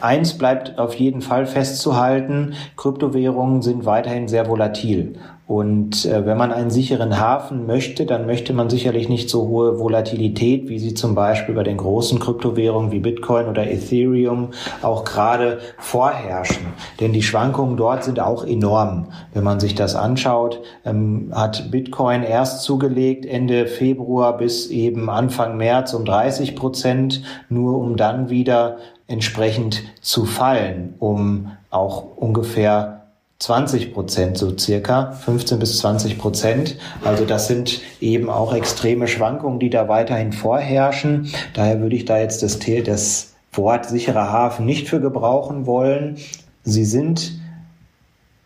eins 0.00 0.36
bleibt 0.36 0.80
auf 0.80 0.94
jeden 0.94 1.20
Fall 1.20 1.46
festzuhalten. 1.46 2.54
Kryptowährungen 2.76 3.62
sind 3.62 3.86
weiterhin 3.86 4.26
sehr 4.26 4.48
volatil. 4.48 5.20
Und 5.48 6.06
äh, 6.06 6.24
wenn 6.24 6.38
man 6.38 6.52
einen 6.52 6.70
sicheren 6.70 7.18
Hafen 7.18 7.66
möchte, 7.66 8.06
dann 8.06 8.26
möchte 8.26 8.52
man 8.52 8.70
sicherlich 8.70 9.08
nicht 9.08 9.28
so 9.28 9.48
hohe 9.48 9.80
Volatilität, 9.80 10.68
wie 10.68 10.78
sie 10.78 10.94
zum 10.94 11.16
Beispiel 11.16 11.54
bei 11.54 11.64
den 11.64 11.78
großen 11.78 12.20
Kryptowährungen 12.20 12.92
wie 12.92 13.00
Bitcoin 13.00 13.48
oder 13.48 13.68
Ethereum 13.68 14.50
auch 14.82 15.04
gerade 15.04 15.58
vorherrschen. 15.78 16.66
Denn 17.00 17.12
die 17.12 17.24
Schwankungen 17.24 17.76
dort 17.76 18.04
sind 18.04 18.20
auch 18.20 18.46
enorm. 18.46 19.08
Wenn 19.34 19.42
man 19.42 19.58
sich 19.58 19.74
das 19.74 19.96
anschaut, 19.96 20.60
ähm, 20.84 21.32
hat 21.34 21.72
Bitcoin 21.72 22.22
erst 22.22 22.62
zugelegt 22.62 23.26
Ende 23.26 23.66
Februar 23.66 24.36
bis 24.36 24.68
eben 24.68 25.10
Anfang 25.10 25.56
März 25.56 25.92
um 25.92 26.04
30 26.04 26.54
Prozent, 26.54 27.22
nur 27.48 27.78
um 27.78 27.96
dann 27.96 28.30
wieder 28.30 28.76
entsprechend 29.08 29.82
zu 30.00 30.24
fallen, 30.24 30.94
um 31.00 31.50
auch 31.70 32.04
ungefähr 32.16 33.01
20 33.42 33.92
Prozent, 33.92 34.38
so 34.38 34.56
circa 34.56 35.10
15 35.10 35.58
bis 35.58 35.78
20 35.78 36.16
Prozent. 36.16 36.76
Also 37.04 37.24
das 37.24 37.48
sind 37.48 37.80
eben 38.00 38.30
auch 38.30 38.54
extreme 38.54 39.08
Schwankungen, 39.08 39.58
die 39.58 39.68
da 39.68 39.88
weiterhin 39.88 40.32
vorherrschen. 40.32 41.28
Daher 41.52 41.80
würde 41.80 41.96
ich 41.96 42.04
da 42.04 42.18
jetzt 42.18 42.44
das, 42.44 42.60
das 42.84 43.34
Wort 43.52 43.86
sicherer 43.86 44.30
Hafen 44.30 44.64
nicht 44.64 44.88
für 44.88 45.00
gebrauchen 45.00 45.66
wollen. 45.66 46.18
Sie 46.62 46.84
sind 46.84 47.32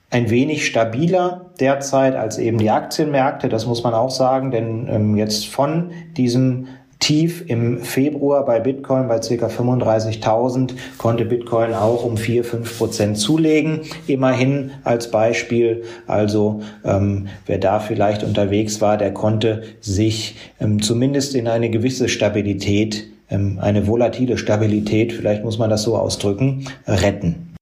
ein 0.08 0.30
wenig 0.30 0.64
stabiler 0.64 1.44
derzeit 1.60 2.16
als 2.16 2.38
eben 2.38 2.56
die 2.56 2.70
Aktienmärkte, 2.70 3.50
das 3.50 3.66
muss 3.66 3.82
man 3.82 3.92
auch 3.92 4.10
sagen, 4.10 4.50
denn 4.50 4.88
ähm, 4.88 5.16
jetzt 5.16 5.46
von 5.46 5.90
diesem 6.16 6.68
Tief 6.98 7.44
im 7.48 7.82
Februar 7.82 8.44
bei 8.44 8.58
Bitcoin 8.58 9.06
bei 9.06 9.18
ca. 9.18 9.46
35.000 9.46 10.72
konnte 10.96 11.24
Bitcoin 11.24 11.74
auch 11.74 12.04
um 12.04 12.16
4, 12.16 12.42
5 12.42 12.78
Prozent 12.78 13.18
zulegen. 13.18 13.80
Immerhin 14.06 14.70
als 14.82 15.10
Beispiel. 15.10 15.84
Also 16.06 16.62
ähm, 16.84 17.28
wer 17.46 17.58
da 17.58 17.80
vielleicht 17.80 18.22
unterwegs 18.22 18.80
war, 18.80 18.96
der 18.96 19.12
konnte 19.12 19.62
sich 19.80 20.36
ähm, 20.58 20.80
zumindest 20.80 21.34
in 21.34 21.48
eine 21.48 21.70
gewisse 21.70 22.08
Stabilität, 22.08 23.06
ähm, 23.30 23.58
eine 23.60 23.86
volatile 23.86 24.38
Stabilität, 24.38 25.12
vielleicht 25.12 25.44
muss 25.44 25.58
man 25.58 25.70
das 25.70 25.82
so 25.82 25.96
ausdrücken, 25.96 26.66
retten. 26.86 27.54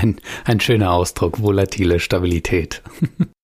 Ein, 0.00 0.16
ein 0.44 0.60
schöner 0.60 0.92
Ausdruck, 0.92 1.42
volatile 1.42 2.00
Stabilität. 2.00 2.82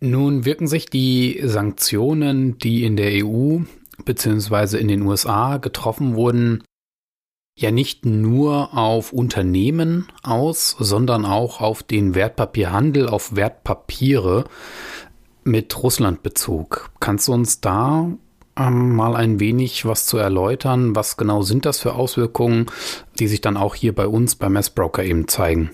Nun 0.00 0.44
wirken 0.44 0.66
sich 0.66 0.86
die 0.86 1.40
Sanktionen, 1.42 2.58
die 2.58 2.84
in 2.84 2.96
der 2.96 3.24
EU 3.24 3.60
bzw. 4.04 4.78
in 4.78 4.88
den 4.88 5.02
USA 5.02 5.56
getroffen 5.56 6.14
wurden, 6.14 6.62
ja 7.58 7.70
nicht 7.70 8.04
nur 8.04 8.76
auf 8.76 9.12
Unternehmen 9.12 10.08
aus, 10.22 10.76
sondern 10.78 11.24
auch 11.24 11.60
auf 11.60 11.82
den 11.82 12.14
Wertpapierhandel, 12.14 13.08
auf 13.08 13.34
Wertpapiere 13.34 14.44
mit 15.44 15.82
Russlandbezug. 15.82 16.90
Kannst 17.00 17.28
du 17.28 17.32
uns 17.32 17.62
da 17.62 18.10
ähm, 18.58 18.94
mal 18.94 19.16
ein 19.16 19.40
wenig 19.40 19.86
was 19.86 20.04
zu 20.04 20.18
erläutern? 20.18 20.94
Was 20.94 21.16
genau 21.16 21.40
sind 21.40 21.64
das 21.64 21.80
für 21.80 21.94
Auswirkungen, 21.94 22.66
die 23.18 23.28
sich 23.28 23.40
dann 23.40 23.56
auch 23.56 23.74
hier 23.74 23.94
bei 23.94 24.06
uns 24.06 24.34
beim 24.34 24.52
Messbroker 24.52 25.02
eben 25.02 25.26
zeigen? 25.28 25.70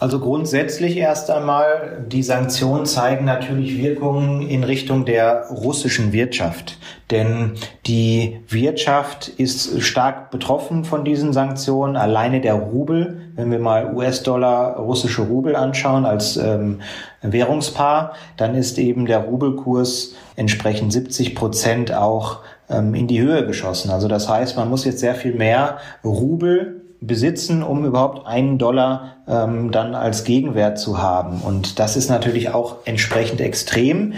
Also 0.00 0.20
grundsätzlich 0.20 0.96
erst 0.96 1.28
einmal, 1.28 2.04
die 2.06 2.22
Sanktionen 2.22 2.86
zeigen 2.86 3.24
natürlich 3.24 3.82
Wirkungen 3.82 4.42
in 4.42 4.62
Richtung 4.62 5.04
der 5.04 5.48
russischen 5.50 6.12
Wirtschaft. 6.12 6.78
Denn 7.10 7.54
die 7.84 8.38
Wirtschaft 8.48 9.26
ist 9.26 9.82
stark 9.82 10.30
betroffen 10.30 10.84
von 10.84 11.04
diesen 11.04 11.32
Sanktionen. 11.32 11.96
Alleine 11.96 12.40
der 12.40 12.54
Rubel, 12.54 13.22
wenn 13.34 13.50
wir 13.50 13.58
mal 13.58 13.92
US-Dollar, 13.92 14.76
russische 14.76 15.22
Rubel 15.22 15.56
anschauen 15.56 16.04
als 16.04 16.36
ähm, 16.36 16.80
Währungspaar, 17.22 18.12
dann 18.36 18.54
ist 18.54 18.78
eben 18.78 19.04
der 19.06 19.18
Rubelkurs 19.18 20.14
entsprechend 20.36 20.92
70 20.92 21.34
Prozent 21.34 21.92
auch 21.92 22.38
ähm, 22.70 22.94
in 22.94 23.08
die 23.08 23.20
Höhe 23.20 23.44
geschossen. 23.46 23.90
Also 23.90 24.06
das 24.06 24.28
heißt, 24.28 24.56
man 24.56 24.68
muss 24.68 24.84
jetzt 24.84 25.00
sehr 25.00 25.16
viel 25.16 25.34
mehr 25.34 25.78
Rubel 26.04 26.77
besitzen, 27.00 27.62
um 27.62 27.84
überhaupt 27.84 28.26
einen 28.26 28.58
Dollar 28.58 29.16
ähm, 29.28 29.70
dann 29.70 29.94
als 29.94 30.24
Gegenwert 30.24 30.78
zu 30.78 31.00
haben. 31.00 31.40
Und 31.40 31.78
das 31.78 31.96
ist 31.96 32.08
natürlich 32.08 32.50
auch 32.50 32.76
entsprechend 32.84 33.40
extrem. 33.40 34.14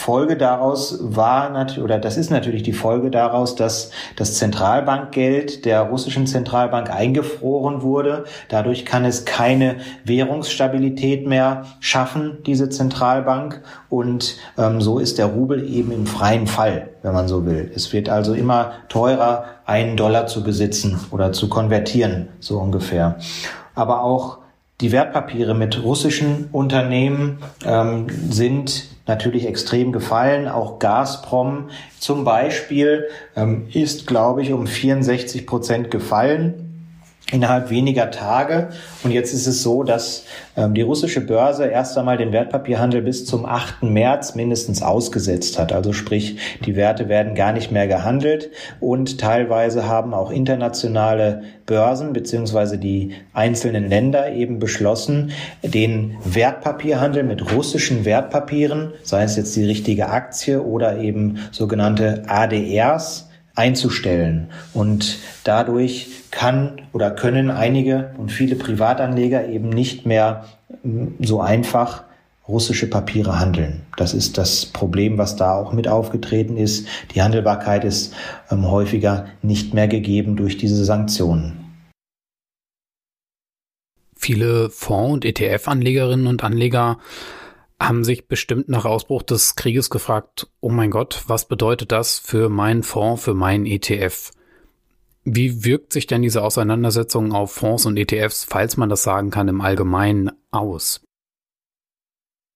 Folge 0.00 0.38
daraus 0.38 0.98
war 1.02 1.50
natürlich, 1.50 1.84
oder 1.84 1.98
das 1.98 2.16
ist 2.16 2.30
natürlich 2.30 2.62
die 2.62 2.72
Folge 2.72 3.10
daraus, 3.10 3.54
dass 3.54 3.90
das 4.16 4.38
Zentralbankgeld 4.38 5.66
der 5.66 5.82
russischen 5.82 6.26
Zentralbank 6.26 6.90
eingefroren 6.90 7.82
wurde. 7.82 8.24
Dadurch 8.48 8.86
kann 8.86 9.04
es 9.04 9.26
keine 9.26 9.76
Währungsstabilität 10.04 11.26
mehr 11.26 11.66
schaffen, 11.80 12.38
diese 12.46 12.70
Zentralbank. 12.70 13.60
Und 13.90 14.38
ähm, 14.56 14.80
so 14.80 14.98
ist 14.98 15.18
der 15.18 15.26
Rubel 15.26 15.68
eben 15.70 15.92
im 15.92 16.06
freien 16.06 16.46
Fall, 16.46 16.88
wenn 17.02 17.12
man 17.12 17.28
so 17.28 17.44
will. 17.44 17.70
Es 17.74 17.92
wird 17.92 18.08
also 18.08 18.32
immer 18.32 18.72
teurer, 18.88 19.44
einen 19.66 19.98
Dollar 19.98 20.26
zu 20.26 20.42
besitzen 20.42 20.98
oder 21.10 21.32
zu 21.32 21.50
konvertieren, 21.50 22.28
so 22.40 22.58
ungefähr. 22.58 23.18
Aber 23.74 24.02
auch 24.02 24.39
die 24.80 24.92
Wertpapiere 24.92 25.54
mit 25.54 25.82
russischen 25.82 26.48
Unternehmen 26.52 27.38
ähm, 27.64 28.06
sind 28.30 28.88
natürlich 29.06 29.46
extrem 29.46 29.92
gefallen. 29.92 30.48
Auch 30.48 30.78
Gazprom 30.78 31.68
zum 31.98 32.24
Beispiel 32.24 33.08
ähm, 33.36 33.66
ist, 33.72 34.06
glaube 34.06 34.42
ich, 34.42 34.52
um 34.52 34.66
64 34.66 35.46
Prozent 35.46 35.90
gefallen 35.90 36.69
innerhalb 37.32 37.70
weniger 37.70 38.10
Tage. 38.10 38.68
Und 39.02 39.10
jetzt 39.10 39.32
ist 39.32 39.46
es 39.46 39.62
so, 39.62 39.82
dass 39.82 40.24
ähm, 40.56 40.74
die 40.74 40.82
russische 40.82 41.20
Börse 41.20 41.66
erst 41.66 41.96
einmal 41.96 42.16
den 42.16 42.32
Wertpapierhandel 42.32 43.02
bis 43.02 43.24
zum 43.24 43.46
8. 43.46 43.82
März 43.82 44.34
mindestens 44.34 44.82
ausgesetzt 44.82 45.58
hat. 45.58 45.72
Also 45.72 45.92
sprich, 45.92 46.38
die 46.64 46.76
Werte 46.76 47.08
werden 47.08 47.34
gar 47.34 47.52
nicht 47.52 47.70
mehr 47.70 47.86
gehandelt 47.86 48.50
und 48.80 49.18
teilweise 49.18 49.86
haben 49.86 50.14
auch 50.14 50.30
internationale 50.30 51.42
Börsen 51.66 52.12
beziehungsweise 52.12 52.78
die 52.78 53.14
einzelnen 53.32 53.88
Länder 53.88 54.32
eben 54.32 54.58
beschlossen, 54.58 55.30
den 55.62 56.16
Wertpapierhandel 56.24 57.22
mit 57.22 57.52
russischen 57.52 58.04
Wertpapieren, 58.04 58.92
sei 59.02 59.22
es 59.22 59.36
jetzt 59.36 59.54
die 59.54 59.64
richtige 59.64 60.08
Aktie 60.08 60.62
oder 60.62 60.98
eben 60.98 61.38
sogenannte 61.52 62.24
ADRs, 62.26 63.29
einzustellen. 63.60 64.48
Und 64.72 65.18
dadurch 65.44 66.08
kann 66.30 66.80
oder 66.94 67.10
können 67.10 67.50
einige 67.50 68.12
und 68.16 68.32
viele 68.32 68.56
Privatanleger 68.56 69.48
eben 69.48 69.68
nicht 69.68 70.06
mehr 70.06 70.46
hm, 70.82 71.14
so 71.20 71.42
einfach 71.42 72.04
russische 72.48 72.88
Papiere 72.88 73.38
handeln. 73.38 73.82
Das 73.96 74.14
ist 74.14 74.38
das 74.38 74.66
Problem, 74.66 75.18
was 75.18 75.36
da 75.36 75.54
auch 75.54 75.72
mit 75.72 75.86
aufgetreten 75.86 76.56
ist. 76.56 76.88
Die 77.14 77.22
Handelbarkeit 77.22 77.84
ist 77.84 78.14
ähm, 78.50 78.68
häufiger 78.68 79.26
nicht 79.42 79.74
mehr 79.74 79.88
gegeben 79.88 80.36
durch 80.36 80.56
diese 80.56 80.84
Sanktionen. 80.84 81.58
Viele 84.16 84.70
Fonds- 84.70 85.12
und 85.12 85.24
ETF-Anlegerinnen 85.24 86.26
und 86.26 86.42
Anleger 86.42 86.98
haben 87.80 88.04
sich 88.04 88.28
bestimmt 88.28 88.68
nach 88.68 88.84
Ausbruch 88.84 89.22
des 89.22 89.56
Krieges 89.56 89.90
gefragt, 89.90 90.48
oh 90.60 90.68
mein 90.68 90.90
Gott, 90.90 91.24
was 91.26 91.48
bedeutet 91.48 91.92
das 91.92 92.18
für 92.18 92.48
meinen 92.48 92.82
Fonds, 92.82 93.24
für 93.24 93.34
meinen 93.34 93.66
ETF? 93.66 94.32
Wie 95.24 95.64
wirkt 95.64 95.92
sich 95.92 96.06
denn 96.06 96.22
diese 96.22 96.42
Auseinandersetzung 96.42 97.32
auf 97.32 97.52
Fonds 97.52 97.86
und 97.86 97.96
ETFs, 97.96 98.44
falls 98.44 98.76
man 98.76 98.88
das 98.88 99.02
sagen 99.02 99.30
kann, 99.30 99.48
im 99.48 99.60
Allgemeinen 99.60 100.30
aus? 100.50 101.02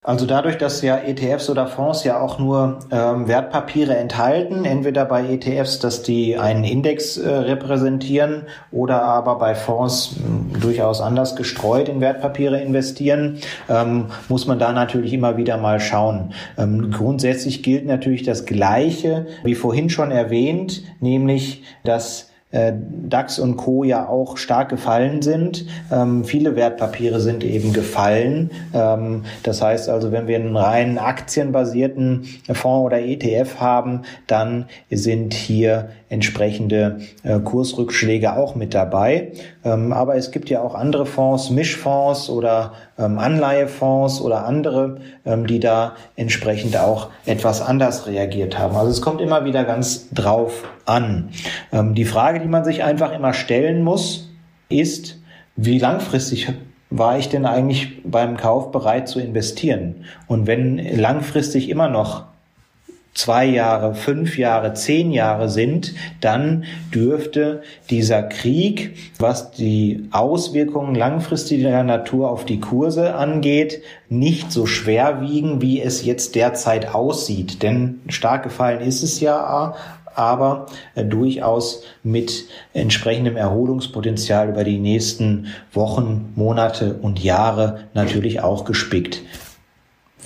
Also 0.05 0.27
dadurch, 0.27 0.59
dass 0.59 0.83
ja 0.83 0.97
ETFs 0.97 1.49
oder 1.49 1.65
Fonds 1.65 2.03
ja 2.03 2.21
auch 2.21 2.37
nur 2.37 2.77
ähm, 2.91 3.27
Wertpapiere 3.27 3.97
enthalten, 3.97 4.63
entweder 4.63 5.03
bei 5.03 5.25
ETFs, 5.25 5.79
dass 5.79 6.03
die 6.03 6.37
einen 6.37 6.63
Index 6.63 7.17
äh, 7.17 7.27
repräsentieren 7.27 8.43
oder 8.71 9.01
aber 9.01 9.39
bei 9.39 9.55
Fonds 9.55 10.17
äh, 10.17 10.59
durchaus 10.59 11.01
anders 11.01 11.35
gestreut 11.35 11.89
in 11.89 12.01
Wertpapiere 12.01 12.61
investieren, 12.61 13.39
ähm, 13.67 14.05
muss 14.29 14.45
man 14.45 14.59
da 14.59 14.73
natürlich 14.73 15.11
immer 15.11 15.37
wieder 15.37 15.57
mal 15.57 15.79
schauen. 15.79 16.33
Ähm, 16.55 16.91
grundsätzlich 16.91 17.63
gilt 17.63 17.87
natürlich 17.87 18.21
das 18.21 18.45
Gleiche, 18.45 19.25
wie 19.43 19.55
vorhin 19.55 19.89
schon 19.89 20.11
erwähnt, 20.11 20.83
nämlich 20.99 21.63
dass 21.83 22.29
äh, 22.55 22.73
DAX 23.09 23.37
und 23.37 23.57
Co. 23.57 23.83
ja 23.83 24.07
auch 24.07 24.37
stark 24.37 24.69
gefallen 24.69 25.21
sind. 25.21 25.65
Ähm, 25.91 26.23
viele 26.23 26.55
Wertpapiere 26.55 27.19
sind 27.19 27.43
eben 27.43 27.73
gefallen. 27.73 28.49
Ähm, 28.73 29.25
das 29.43 29.61
heißt 29.61 29.89
also, 29.89 30.13
wenn 30.13 30.27
wir 30.27 30.37
einen 30.37 30.55
rein 30.55 30.97
aktienbasierten 30.97 32.23
Fonds 32.53 32.85
oder 32.85 33.01
ETF 33.01 33.59
haben, 33.59 34.03
dann 34.27 34.65
sind 34.89 35.33
hier 35.33 35.89
entsprechende 36.07 36.99
äh, 37.23 37.39
Kursrückschläge 37.39 38.37
auch 38.37 38.55
mit 38.55 38.73
dabei. 38.73 39.33
Ähm, 39.65 39.91
aber 39.91 40.15
es 40.15 40.31
gibt 40.31 40.49
ja 40.49 40.61
auch 40.61 40.75
andere 40.75 41.05
Fonds, 41.05 41.49
Mischfonds 41.49 42.29
oder 42.29 42.71
ähm, 42.97 43.19
Anleihefonds 43.19 44.21
oder 44.21 44.45
andere, 44.45 44.97
ähm, 45.25 45.47
die 45.47 45.59
da 45.59 45.95
entsprechend 46.15 46.77
auch 46.77 47.09
etwas 47.25 47.61
anders 47.61 48.07
reagiert 48.07 48.57
haben. 48.57 48.75
Also 48.75 48.91
es 48.91 49.01
kommt 49.01 49.21
immer 49.21 49.45
wieder 49.45 49.63
ganz 49.63 50.09
drauf 50.11 50.63
an. 50.85 51.29
Ähm, 51.71 51.93
die 51.95 52.05
Frage, 52.05 52.39
die 52.39 52.47
man 52.47 52.63
sich 52.63 52.83
einfach 52.83 53.13
immer 53.13 53.33
stellen 53.33 53.83
muss, 53.83 54.29
ist, 54.69 55.19
wie 55.55 55.79
langfristig 55.79 56.49
war 56.89 57.17
ich 57.17 57.29
denn 57.29 57.45
eigentlich 57.45 58.01
beim 58.03 58.37
Kauf 58.37 58.71
bereit 58.71 59.07
zu 59.07 59.19
investieren? 59.19 60.05
Und 60.27 60.47
wenn 60.47 60.77
langfristig 60.97 61.69
immer 61.69 61.89
noch 61.89 62.25
zwei 63.15 63.45
Jahre, 63.45 63.95
fünf 63.95 64.37
Jahre, 64.37 64.73
zehn 64.73 65.11
Jahre 65.11 65.49
sind, 65.49 65.95
dann 66.19 66.65
dürfte 66.93 67.63
dieser 67.89 68.21
Krieg, 68.23 68.97
was 69.17 69.51
die 69.51 70.09
Auswirkungen 70.11 70.93
langfristiger 70.93 71.81
Natur 71.83 72.29
auf 72.29 72.45
die 72.45 72.59
Kurse 72.59 73.15
angeht, 73.15 73.81
nicht 74.09 74.51
so 74.51 74.65
schwer 74.65 75.21
wiegen, 75.21 75.61
wie 75.61 75.81
es 75.81 76.05
jetzt 76.05 76.35
derzeit 76.35 76.93
aussieht. 76.93 77.63
Denn 77.63 78.01
stark 78.09 78.43
gefallen 78.43 78.81
ist 78.81 79.01
es 79.01 79.21
ja, 79.21 79.73
aber 80.13 80.65
äh, 80.95 81.05
durchaus 81.05 81.83
mit 82.03 82.45
entsprechendem 82.73 83.37
Erholungspotenzial 83.37 84.49
über 84.49 84.65
die 84.65 84.79
nächsten 84.79 85.47
Wochen, 85.73 86.33
Monate 86.35 86.95
und 87.01 87.23
Jahre 87.23 87.85
natürlich 87.93 88.41
auch 88.41 88.65
gespickt. 88.65 89.21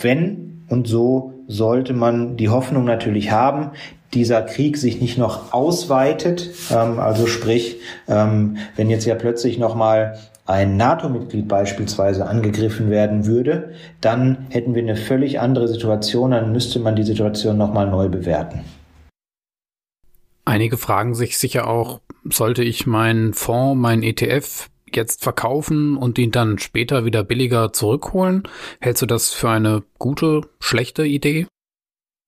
Wenn 0.02 0.63
und 0.69 0.88
so 0.88 1.38
sollte 1.50 1.94
man 1.94 2.38
die 2.38 2.48
Hoffnung 2.48 2.86
natürlich 2.86 3.32
haben, 3.32 3.72
dieser 4.14 4.44
Krieg 4.44 4.78
sich 4.78 5.02
nicht 5.02 5.18
noch 5.18 5.52
ausweitet. 5.52 6.52
Ähm, 6.72 7.00
also 7.00 7.28
sprich, 7.28 7.78
ähm, 8.08 8.58
wenn 8.76 8.90
jetzt 8.90 9.06
ja 9.06 9.16
plötzlich 9.16 9.58
nochmal 9.58 10.18
ein 10.46 10.78
NATO-Mitglied 10.78 11.48
beispielsweise 11.48 12.26
angegriffen 12.28 12.90
werden 12.90 13.26
würde, 13.26 13.74
dann 14.00 14.48
hätten 14.50 14.74
wir 14.74 14.82
eine 14.82 14.96
völlig 14.96 15.40
andere 15.40 15.68
Situation, 15.68 16.32
dann 16.32 16.52
müsste 16.52 16.80
man 16.80 16.96
die 16.96 17.04
Situation 17.04 17.58
nochmal 17.58 17.90
neu 17.90 18.10
bewerten. 18.10 18.62
Einige 20.46 20.78
fragen 20.78 21.14
sich 21.14 21.38
sicher 21.38 21.68
auch, 21.68 22.00
sollte 22.24 22.64
ich 22.64 22.88
meinen 22.88 23.34
Fonds, 23.34 23.80
meinen 23.80 24.02
ETF 24.02 24.70
jetzt 24.95 25.23
verkaufen 25.23 25.97
und 25.97 26.17
ihn 26.17 26.32
dann 26.32 26.60
später 26.60 27.06
wieder 27.06 27.23
billiger 27.23 27.73
zurückholen? 27.73 28.43
Hältst 28.80 29.02
du 29.02 29.06
das 29.06 29.34
für 29.34 29.49
eine 29.49 29.84
gute, 29.97 30.41
schlechte 30.60 31.06
Idee? 31.06 31.47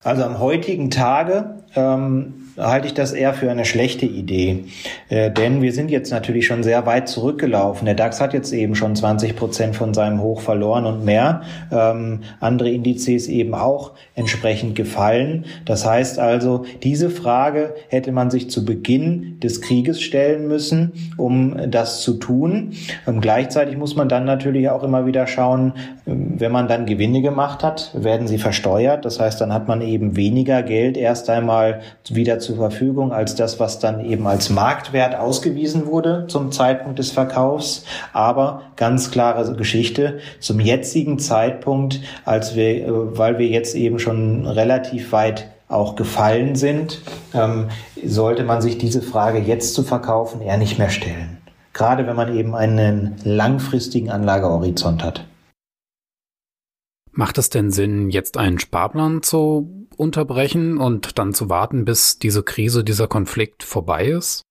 Also 0.04 0.24
am 0.24 0.40
heutigen 0.40 0.90
Tage 0.90 1.62
ähm, 1.76 2.34
halte 2.58 2.88
ich 2.88 2.94
das 2.94 3.14
eher 3.14 3.34
für 3.34 3.50
eine 3.50 3.66
schlechte 3.66 4.06
Idee. 4.06 4.66
Äh, 5.10 5.32
denn 5.32 5.62
wir 5.62 5.74
sind 5.74 5.92
jetzt 5.92 6.12
natürlich 6.12 6.46
schon 6.48 6.64
sehr 6.64 6.86
weit 6.86 7.08
zurückgelaufen. 7.08 7.86
Der 7.86 7.96
DAX 7.96 8.20
hat 8.20 8.34
jetzt 8.34 8.52
eben 8.52 8.76
schon 8.76 8.96
20 8.96 9.36
Prozent 9.36 9.76
von 9.76 9.94
seinem 9.94 10.22
Hoch 10.22 10.42
verloren 10.42 10.86
und 10.86 11.06
mehr. 11.06 11.42
Ähm, 11.72 12.22
andere 12.40 12.70
Indizes 12.70 13.28
eben 13.28 13.54
auch 13.54 13.92
entsprechend 14.16 14.76
gefallen. 14.76 15.46
Das 15.66 15.86
heißt 15.86 16.20
also, 16.20 16.66
diese 16.84 17.10
Frage 17.10 17.76
hätte 17.90 18.12
man 18.12 18.32
sich 18.32 18.50
zu 18.50 18.66
Beginn 18.66 19.40
des 19.40 19.62
Krieges 19.62 20.02
stellen 20.02 20.48
müssen, 20.48 20.94
um 21.18 21.70
das 21.70 22.02
zu 22.02 22.14
tun. 22.16 22.74
Ähm, 23.08 23.22
gleichzeitig 23.22 23.78
muss 23.78 23.96
man 23.96 24.10
dann 24.10 24.26
natürlich 24.26 24.70
auch 24.70 24.84
immer 24.84 25.06
wieder 25.06 25.28
schauen, 25.28 25.74
ähm, 26.08 26.34
wenn 26.38 26.52
man 26.52 26.68
dann 26.68 26.86
Gewinne 26.86 27.22
gemacht 27.22 27.64
hat, 27.64 27.92
werden 27.94 28.28
sie 28.28 28.38
versteuert. 28.38 29.06
Das 29.06 29.20
heißt, 29.20 29.40
dann 29.40 29.54
hat 29.54 29.68
man 29.68 29.82
eben 29.82 29.91
weniger 30.00 30.64
Geld 30.64 30.98
erst 30.98 31.30
einmal 31.30 31.82
wieder 32.10 32.40
zur 32.40 32.56
Verfügung 32.56 33.12
als 33.12 33.36
das, 33.36 33.60
was 33.60 33.80
dann 33.80 34.06
eben 34.06 34.28
als 34.28 34.50
Marktwert 34.50 35.16
ausgewiesen 35.16 35.86
wurde 35.86 36.26
zum 36.28 36.52
Zeitpunkt 36.52 37.00
des 37.00 37.12
Verkaufs. 37.12 37.86
Aber 38.14 38.62
ganz 38.76 39.12
klare 39.12 39.56
Geschichte 39.56 40.20
zum 40.40 40.60
jetzigen 40.60 41.20
Zeitpunkt, 41.20 42.02
als 42.26 42.56
wir, 42.56 42.88
äh, 42.88 43.18
weil 43.18 43.38
wir 43.38 43.48
jetzt 43.48 43.76
eben 43.76 44.00
schon 44.00 44.46
relativ 44.46 45.12
weit 45.12 45.48
auch 45.68 45.96
gefallen 45.96 46.56
sind, 46.56 47.02
ähm, 47.34 47.70
sollte 48.04 48.44
man 48.44 48.62
sich 48.62 48.78
diese 48.78 49.02
Frage 49.02 49.40
jetzt 49.40 49.74
zu 49.74 49.84
verkaufen 49.84 50.42
eher 50.42 50.58
nicht 50.58 50.78
mehr 50.78 50.90
stellen. 50.90 51.38
Gerade 51.74 52.06
wenn 52.06 52.16
man 52.16 52.36
eben 52.36 52.56
einen 52.56 53.16
langfristigen 53.24 54.10
Anlagehorizont 54.10 55.04
hat. 55.04 55.26
Macht 57.14 57.38
es 57.38 57.50
denn 57.50 57.72
Sinn, 57.72 58.10
jetzt 58.10 58.38
einen 58.38 58.60
Sparplan 58.60 59.22
zu 59.22 59.81
unterbrechen 60.02 60.80
und 60.80 61.20
dann 61.20 61.34
zu 61.34 61.50
warten, 61.50 61.86
bis 61.86 62.18
diese 62.18 62.42
Krise, 62.42 62.84
dieser 62.84 63.08
Konflikt 63.08 63.62
vorbei 63.62 64.08
ist? 64.08 64.42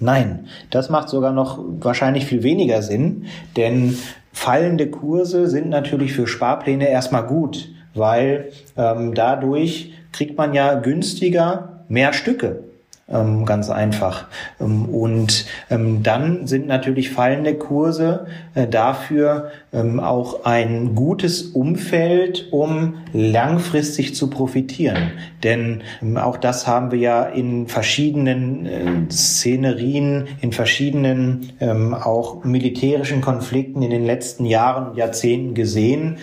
Nein, 0.00 0.46
das 0.70 0.90
macht 0.90 1.08
sogar 1.08 1.32
noch 1.32 1.58
wahrscheinlich 1.80 2.26
viel 2.26 2.42
weniger 2.42 2.82
Sinn, 2.82 3.26
denn 3.56 3.98
fallende 4.32 4.90
Kurse 4.90 5.48
sind 5.48 5.70
natürlich 5.70 6.12
für 6.12 6.26
Sparpläne 6.26 6.88
erstmal 6.88 7.26
gut, 7.26 7.68
weil 7.94 8.52
ähm, 8.76 9.14
dadurch 9.14 9.92
kriegt 10.12 10.36
man 10.36 10.54
ja 10.54 10.74
günstiger 10.74 11.84
mehr 11.88 12.12
Stücke. 12.12 12.62
Ähm, 13.08 13.44
ganz 13.44 13.70
einfach. 13.70 14.26
Ähm, 14.60 14.86
und 14.86 15.46
ähm, 15.70 16.02
dann 16.02 16.48
sind 16.48 16.66
natürlich 16.66 17.10
fallende 17.10 17.54
Kurse 17.54 18.26
äh, 18.54 18.66
dafür 18.66 19.52
ähm, 19.76 20.00
auch 20.00 20.44
ein 20.44 20.94
gutes 20.94 21.42
Umfeld, 21.42 22.48
um 22.50 22.94
langfristig 23.12 24.14
zu 24.14 24.30
profitieren. 24.30 25.12
Denn 25.42 25.82
ähm, 26.02 26.16
auch 26.16 26.38
das 26.38 26.66
haben 26.66 26.90
wir 26.90 26.98
ja 26.98 27.24
in 27.24 27.68
verschiedenen 27.68 28.66
äh, 28.66 29.12
Szenerien, 29.12 30.28
in 30.40 30.52
verschiedenen 30.52 31.52
ähm, 31.60 31.92
auch 31.92 32.42
militärischen 32.44 33.20
Konflikten 33.20 33.82
in 33.82 33.90
den 33.90 34.06
letzten 34.06 34.46
Jahren 34.46 34.90
und 34.90 34.96
Jahrzehnten 34.96 35.54
gesehen, 35.54 36.18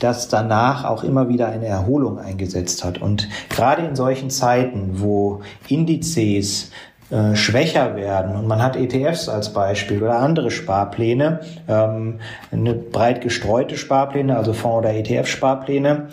dass 0.00 0.28
danach 0.28 0.84
auch 0.84 1.04
immer 1.04 1.28
wieder 1.28 1.48
eine 1.48 1.66
Erholung 1.66 2.18
eingesetzt 2.18 2.84
hat. 2.84 3.00
Und 3.00 3.28
gerade 3.48 3.82
in 3.82 3.96
solchen 3.96 4.30
Zeiten, 4.30 5.00
wo 5.00 5.42
in 5.68 5.84
Indizes 5.84 6.70
äh, 7.10 7.36
schwächer 7.36 7.96
werden 7.96 8.34
und 8.36 8.46
man 8.46 8.62
hat 8.62 8.76
ETFs 8.76 9.28
als 9.28 9.52
Beispiel 9.52 10.02
oder 10.02 10.18
andere 10.18 10.50
Sparpläne, 10.50 11.40
ähm, 11.68 12.20
eine 12.50 12.74
breit 12.74 13.20
gestreute 13.20 13.76
Sparpläne, 13.76 14.36
also 14.36 14.52
Fonds- 14.52 14.78
oder 14.78 14.94
ETF-Sparpläne, 14.94 16.08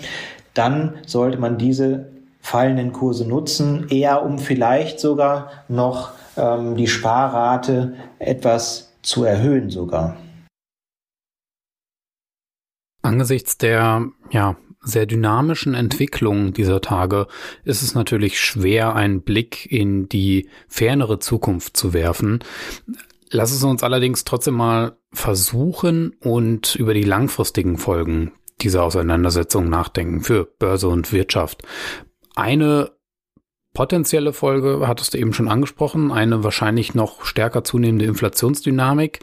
dann 0.53 0.97
sollte 1.05 1.37
man 1.37 1.57
diese 1.57 2.07
fallenden 2.41 2.91
Kurse 2.91 3.27
nutzen, 3.27 3.87
eher 3.89 4.23
um 4.23 4.37
vielleicht 4.39 4.99
sogar 4.99 5.51
noch 5.67 6.11
ähm, 6.35 6.75
die 6.75 6.87
Sparrate 6.87 7.93
etwas 8.19 8.91
zu 9.01 9.23
erhöhen 9.23 9.69
sogar. 9.69 10.17
Angesichts 13.01 13.57
der 13.57 14.07
ja, 14.29 14.55
sehr 14.81 15.05
dynamischen 15.05 15.73
Entwicklung 15.73 16.53
dieser 16.53 16.81
Tage 16.81 17.27
ist 17.63 17.81
es 17.81 17.93
natürlich 17.93 18.39
schwer, 18.39 18.95
einen 18.95 19.21
Blick 19.21 19.71
in 19.71 20.09
die 20.09 20.49
fernere 20.67 21.19
Zukunft 21.19 21.77
zu 21.77 21.93
werfen. 21.93 22.39
Lass 23.29 23.51
es 23.51 23.63
uns 23.63 23.83
allerdings 23.83 24.23
trotzdem 24.25 24.55
mal 24.55 24.97
versuchen 25.13 26.15
und 26.19 26.75
über 26.75 26.93
die 26.93 27.03
langfristigen 27.03 27.77
Folgen 27.77 28.33
dieser 28.61 28.83
Auseinandersetzung 28.83 29.69
nachdenken 29.69 30.21
für 30.21 30.45
Börse 30.45 30.87
und 30.87 31.11
Wirtschaft. 31.11 31.63
Eine 32.35 32.91
potenzielle 33.73 34.33
Folge 34.33 34.87
hattest 34.87 35.13
du 35.13 35.17
eben 35.17 35.33
schon 35.33 35.47
angesprochen, 35.47 36.11
eine 36.11 36.43
wahrscheinlich 36.43 36.93
noch 36.93 37.23
stärker 37.23 37.63
zunehmende 37.63 38.05
Inflationsdynamik. 38.05 39.19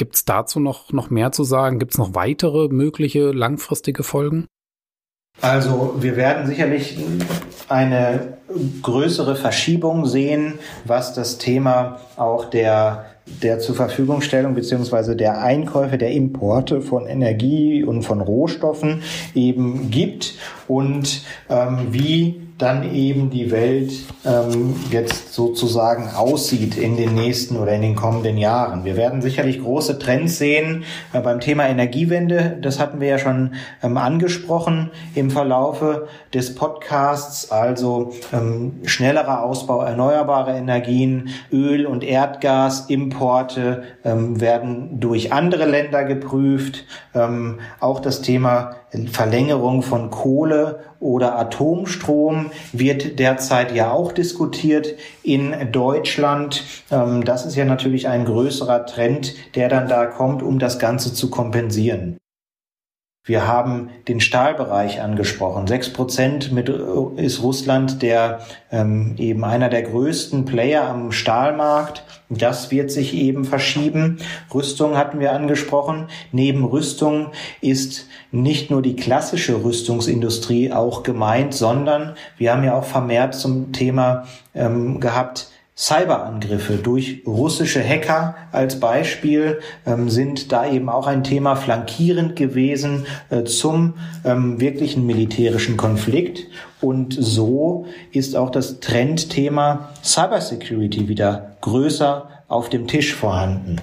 Gibt 0.00 0.14
es 0.14 0.24
dazu 0.24 0.60
noch, 0.60 0.94
noch 0.94 1.10
mehr 1.10 1.30
zu 1.30 1.44
sagen? 1.44 1.78
Gibt 1.78 1.92
es 1.92 1.98
noch 1.98 2.14
weitere 2.14 2.68
mögliche 2.68 3.32
langfristige 3.32 4.02
Folgen? 4.02 4.46
Also 5.42 5.96
wir 5.98 6.16
werden 6.16 6.46
sicherlich 6.46 6.96
eine 7.68 8.38
größere 8.80 9.36
Verschiebung 9.36 10.06
sehen, 10.06 10.58
was 10.86 11.12
das 11.12 11.36
Thema 11.36 12.00
auch 12.16 12.46
der 12.46 13.04
der 13.42 13.60
zur 13.60 13.76
Verfügungstellung 13.76 14.54
beziehungsweise 14.54 15.14
der 15.14 15.42
Einkäufe, 15.42 15.98
der 15.98 16.10
Importe 16.12 16.80
von 16.80 17.06
Energie 17.06 17.84
und 17.84 18.02
von 18.02 18.22
Rohstoffen 18.22 19.02
eben 19.34 19.90
gibt 19.90 20.34
und 20.66 21.22
ähm, 21.48 21.88
wie 21.90 22.40
dann 22.60 22.94
eben 22.94 23.30
die 23.30 23.50
Welt 23.50 23.92
ähm, 24.24 24.76
jetzt 24.90 25.32
sozusagen 25.32 26.10
aussieht 26.14 26.76
in 26.76 26.96
den 26.96 27.14
nächsten 27.14 27.56
oder 27.56 27.72
in 27.72 27.82
den 27.82 27.96
kommenden 27.96 28.36
Jahren. 28.36 28.84
Wir 28.84 28.96
werden 28.96 29.22
sicherlich 29.22 29.62
große 29.62 29.98
Trends 29.98 30.38
sehen 30.38 30.84
äh, 31.12 31.20
beim 31.20 31.40
Thema 31.40 31.66
Energiewende. 31.66 32.58
Das 32.60 32.78
hatten 32.78 33.00
wir 33.00 33.08
ja 33.08 33.18
schon 33.18 33.54
ähm, 33.82 33.96
angesprochen 33.96 34.90
im 35.14 35.30
Verlaufe 35.30 36.08
des 36.34 36.54
Podcasts. 36.54 37.50
Also 37.50 38.12
ähm, 38.32 38.80
schnellerer 38.84 39.42
Ausbau 39.42 39.82
erneuerbarer 39.82 40.54
Energien, 40.54 41.30
Öl- 41.50 41.86
und 41.86 42.04
Erdgasimporte 42.04 43.84
ähm, 44.04 44.40
werden 44.40 45.00
durch 45.00 45.32
andere 45.32 45.64
Länder 45.64 46.04
geprüft. 46.04 46.84
Ähm, 47.14 47.60
auch 47.80 48.00
das 48.00 48.20
Thema 48.22 48.76
Verlängerung 49.12 49.82
von 49.82 50.10
Kohle 50.10 50.80
oder 51.00 51.38
Atomstrom 51.38 52.52
wird 52.72 53.18
derzeit 53.18 53.74
ja 53.74 53.90
auch 53.90 54.12
diskutiert 54.12 54.94
in 55.22 55.72
Deutschland. 55.72 56.64
Ähm, 56.90 57.24
das 57.24 57.46
ist 57.46 57.56
ja 57.56 57.64
natürlich 57.64 58.06
ein 58.06 58.26
größerer 58.26 58.86
Trend, 58.86 59.34
der 59.56 59.68
dann 59.68 59.88
da 59.88 60.06
kommt, 60.06 60.42
um 60.42 60.58
das 60.58 60.78
Ganze 60.78 61.12
zu 61.12 61.30
kompensieren. 61.30 62.18
Wir 63.22 63.46
haben 63.46 63.90
den 64.08 64.18
Stahlbereich 64.18 65.02
angesprochen. 65.02 65.66
Sechs 65.66 65.92
Prozent 65.92 66.52
mit 66.52 66.70
äh, 66.70 67.22
ist 67.22 67.42
Russland 67.42 68.00
der 68.00 68.40
ähm, 68.72 69.14
eben 69.18 69.44
einer 69.44 69.68
der 69.68 69.82
größten 69.82 70.46
Player 70.46 70.88
am 70.88 71.12
Stahlmarkt. 71.12 72.02
Das 72.30 72.70
wird 72.70 72.90
sich 72.90 73.12
eben 73.12 73.44
verschieben. 73.44 74.20
Rüstung 74.54 74.96
hatten 74.96 75.20
wir 75.20 75.32
angesprochen. 75.32 76.08
Neben 76.32 76.64
Rüstung 76.64 77.32
ist 77.60 78.06
nicht 78.30 78.70
nur 78.70 78.80
die 78.80 78.96
klassische 78.96 79.64
Rüstungsindustrie 79.64 80.72
auch 80.72 81.02
gemeint, 81.02 81.52
sondern 81.52 82.14
wir 82.38 82.52
haben 82.52 82.64
ja 82.64 82.74
auch 82.74 82.84
vermehrt 82.84 83.34
zum 83.34 83.72
Thema 83.72 84.24
ähm, 84.54 84.98
gehabt 84.98 85.50
Cyberangriffe 85.80 86.74
durch 86.74 87.22
russische 87.26 87.82
Hacker 87.82 88.34
als 88.52 88.78
Beispiel 88.80 89.60
ähm, 89.86 90.10
sind 90.10 90.52
da 90.52 90.70
eben 90.70 90.90
auch 90.90 91.06
ein 91.06 91.24
Thema 91.24 91.56
flankierend 91.56 92.36
gewesen 92.36 93.06
äh, 93.30 93.44
zum 93.44 93.94
ähm, 94.22 94.60
wirklichen 94.60 95.06
militärischen 95.06 95.78
Konflikt. 95.78 96.48
Und 96.82 97.16
so 97.18 97.86
ist 98.12 98.36
auch 98.36 98.50
das 98.50 98.80
Trendthema 98.80 99.88
Cybersecurity 100.04 101.08
wieder 101.08 101.56
größer 101.62 102.28
auf 102.46 102.68
dem 102.68 102.86
Tisch 102.86 103.14
vorhanden. 103.14 103.76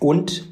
Und 0.00 0.48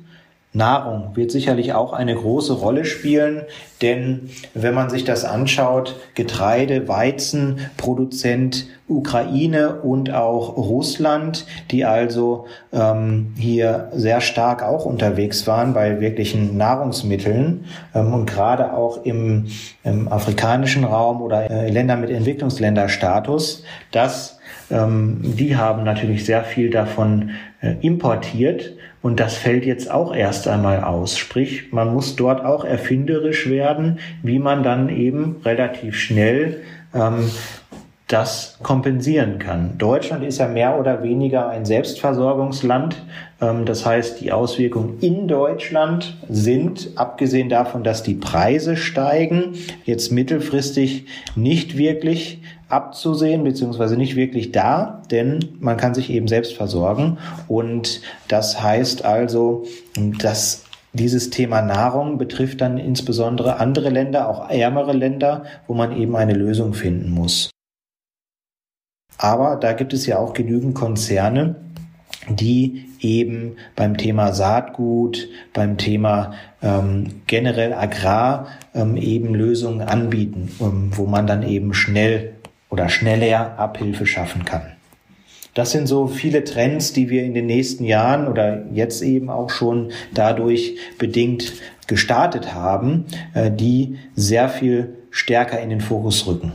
Nahrung 0.54 1.16
wird 1.16 1.32
sicherlich 1.32 1.72
auch 1.72 1.92
eine 1.92 2.14
große 2.14 2.52
Rolle 2.52 2.84
spielen, 2.84 3.42
denn 3.82 4.30
wenn 4.54 4.72
man 4.72 4.88
sich 4.88 5.04
das 5.04 5.24
anschaut, 5.24 5.96
Getreide, 6.14 6.86
Weizen, 6.86 7.58
Produzent 7.76 8.66
Ukraine 8.86 9.80
und 9.80 10.12
auch 10.12 10.56
Russland, 10.56 11.46
die 11.70 11.84
also 11.84 12.46
ähm, 12.72 13.32
hier 13.36 13.90
sehr 13.94 14.20
stark 14.20 14.62
auch 14.62 14.84
unterwegs 14.84 15.46
waren 15.46 15.72
bei 15.72 16.00
wirklichen 16.00 16.56
Nahrungsmitteln 16.56 17.64
ähm, 17.94 18.12
und 18.12 18.26
gerade 18.26 18.74
auch 18.74 19.04
im, 19.04 19.46
im, 19.82 20.06
afrikanischen 20.08 20.84
Raum 20.84 21.20
oder 21.20 21.50
äh, 21.50 21.70
Länder 21.70 21.96
mit 21.96 22.10
Entwicklungsländerstatus, 22.10 23.64
dass 23.90 24.38
ähm, 24.70 25.20
die 25.22 25.56
haben 25.56 25.82
natürlich 25.82 26.24
sehr 26.24 26.44
viel 26.44 26.70
davon 26.70 27.30
äh, 27.60 27.74
importiert 27.80 28.74
und 29.04 29.20
das 29.20 29.36
fällt 29.36 29.66
jetzt 29.66 29.90
auch 29.90 30.14
erst 30.14 30.48
einmal 30.48 30.82
aus. 30.82 31.18
Sprich, 31.18 31.74
man 31.74 31.92
muss 31.92 32.16
dort 32.16 32.42
auch 32.42 32.64
erfinderisch 32.64 33.50
werden, 33.50 33.98
wie 34.22 34.38
man 34.38 34.62
dann 34.62 34.88
eben 34.88 35.42
relativ 35.44 35.98
schnell 35.98 36.62
ähm, 36.94 37.30
das 38.08 38.58
kompensieren 38.62 39.38
kann. 39.38 39.76
Deutschland 39.76 40.24
ist 40.24 40.38
ja 40.38 40.48
mehr 40.48 40.80
oder 40.80 41.02
weniger 41.02 41.50
ein 41.50 41.66
Selbstversorgungsland. 41.66 42.96
Ähm, 43.42 43.66
das 43.66 43.84
heißt, 43.84 44.22
die 44.22 44.32
Auswirkungen 44.32 44.98
in 45.02 45.28
Deutschland 45.28 46.16
sind, 46.30 46.92
abgesehen 46.96 47.50
davon, 47.50 47.84
dass 47.84 48.04
die 48.04 48.14
Preise 48.14 48.74
steigen, 48.74 49.52
jetzt 49.84 50.12
mittelfristig 50.12 51.04
nicht 51.36 51.76
wirklich 51.76 52.40
abzusehen, 52.74 53.44
beziehungsweise 53.44 53.96
nicht 53.96 54.16
wirklich 54.16 54.52
da, 54.52 55.02
denn 55.10 55.56
man 55.60 55.76
kann 55.76 55.94
sich 55.94 56.10
eben 56.10 56.28
selbst 56.28 56.54
versorgen. 56.54 57.18
Und 57.48 58.02
das 58.28 58.60
heißt 58.62 59.04
also, 59.04 59.64
dass 60.18 60.64
dieses 60.92 61.30
Thema 61.30 61.62
Nahrung 61.62 62.18
betrifft 62.18 62.60
dann 62.60 62.78
insbesondere 62.78 63.58
andere 63.58 63.90
Länder, 63.90 64.28
auch 64.28 64.48
ärmere 64.50 64.92
Länder, 64.92 65.44
wo 65.66 65.74
man 65.74 65.96
eben 65.96 66.16
eine 66.16 66.34
Lösung 66.34 66.74
finden 66.74 67.10
muss. 67.10 67.50
Aber 69.18 69.56
da 69.56 69.72
gibt 69.72 69.92
es 69.92 70.06
ja 70.06 70.18
auch 70.18 70.32
genügend 70.32 70.74
Konzerne, 70.74 71.56
die 72.28 72.86
eben 73.00 73.56
beim 73.76 73.96
Thema 73.96 74.32
Saatgut, 74.32 75.28
beim 75.52 75.76
Thema 75.78 76.34
ähm, 76.62 77.22
generell 77.26 77.72
Agrar 77.72 78.48
ähm, 78.74 78.96
eben 78.96 79.34
Lösungen 79.34 79.82
anbieten, 79.82 80.50
ähm, 80.60 80.90
wo 80.94 81.06
man 81.06 81.26
dann 81.26 81.42
eben 81.42 81.74
schnell 81.74 82.33
oder 82.74 82.88
schneller 82.88 83.56
Abhilfe 83.56 84.04
schaffen 84.04 84.44
kann. 84.44 84.62
Das 85.54 85.70
sind 85.70 85.86
so 85.86 86.08
viele 86.08 86.42
Trends, 86.42 86.92
die 86.92 87.08
wir 87.08 87.22
in 87.22 87.32
den 87.32 87.46
nächsten 87.46 87.84
Jahren 87.84 88.26
oder 88.26 88.64
jetzt 88.72 89.00
eben 89.00 89.30
auch 89.30 89.50
schon 89.50 89.92
dadurch 90.12 90.76
bedingt 90.98 91.52
gestartet 91.86 92.52
haben, 92.52 93.04
äh, 93.32 93.52
die 93.52 93.98
sehr 94.16 94.48
viel 94.48 94.96
stärker 95.10 95.60
in 95.60 95.70
den 95.70 95.80
Fokus 95.80 96.26
rücken. 96.26 96.50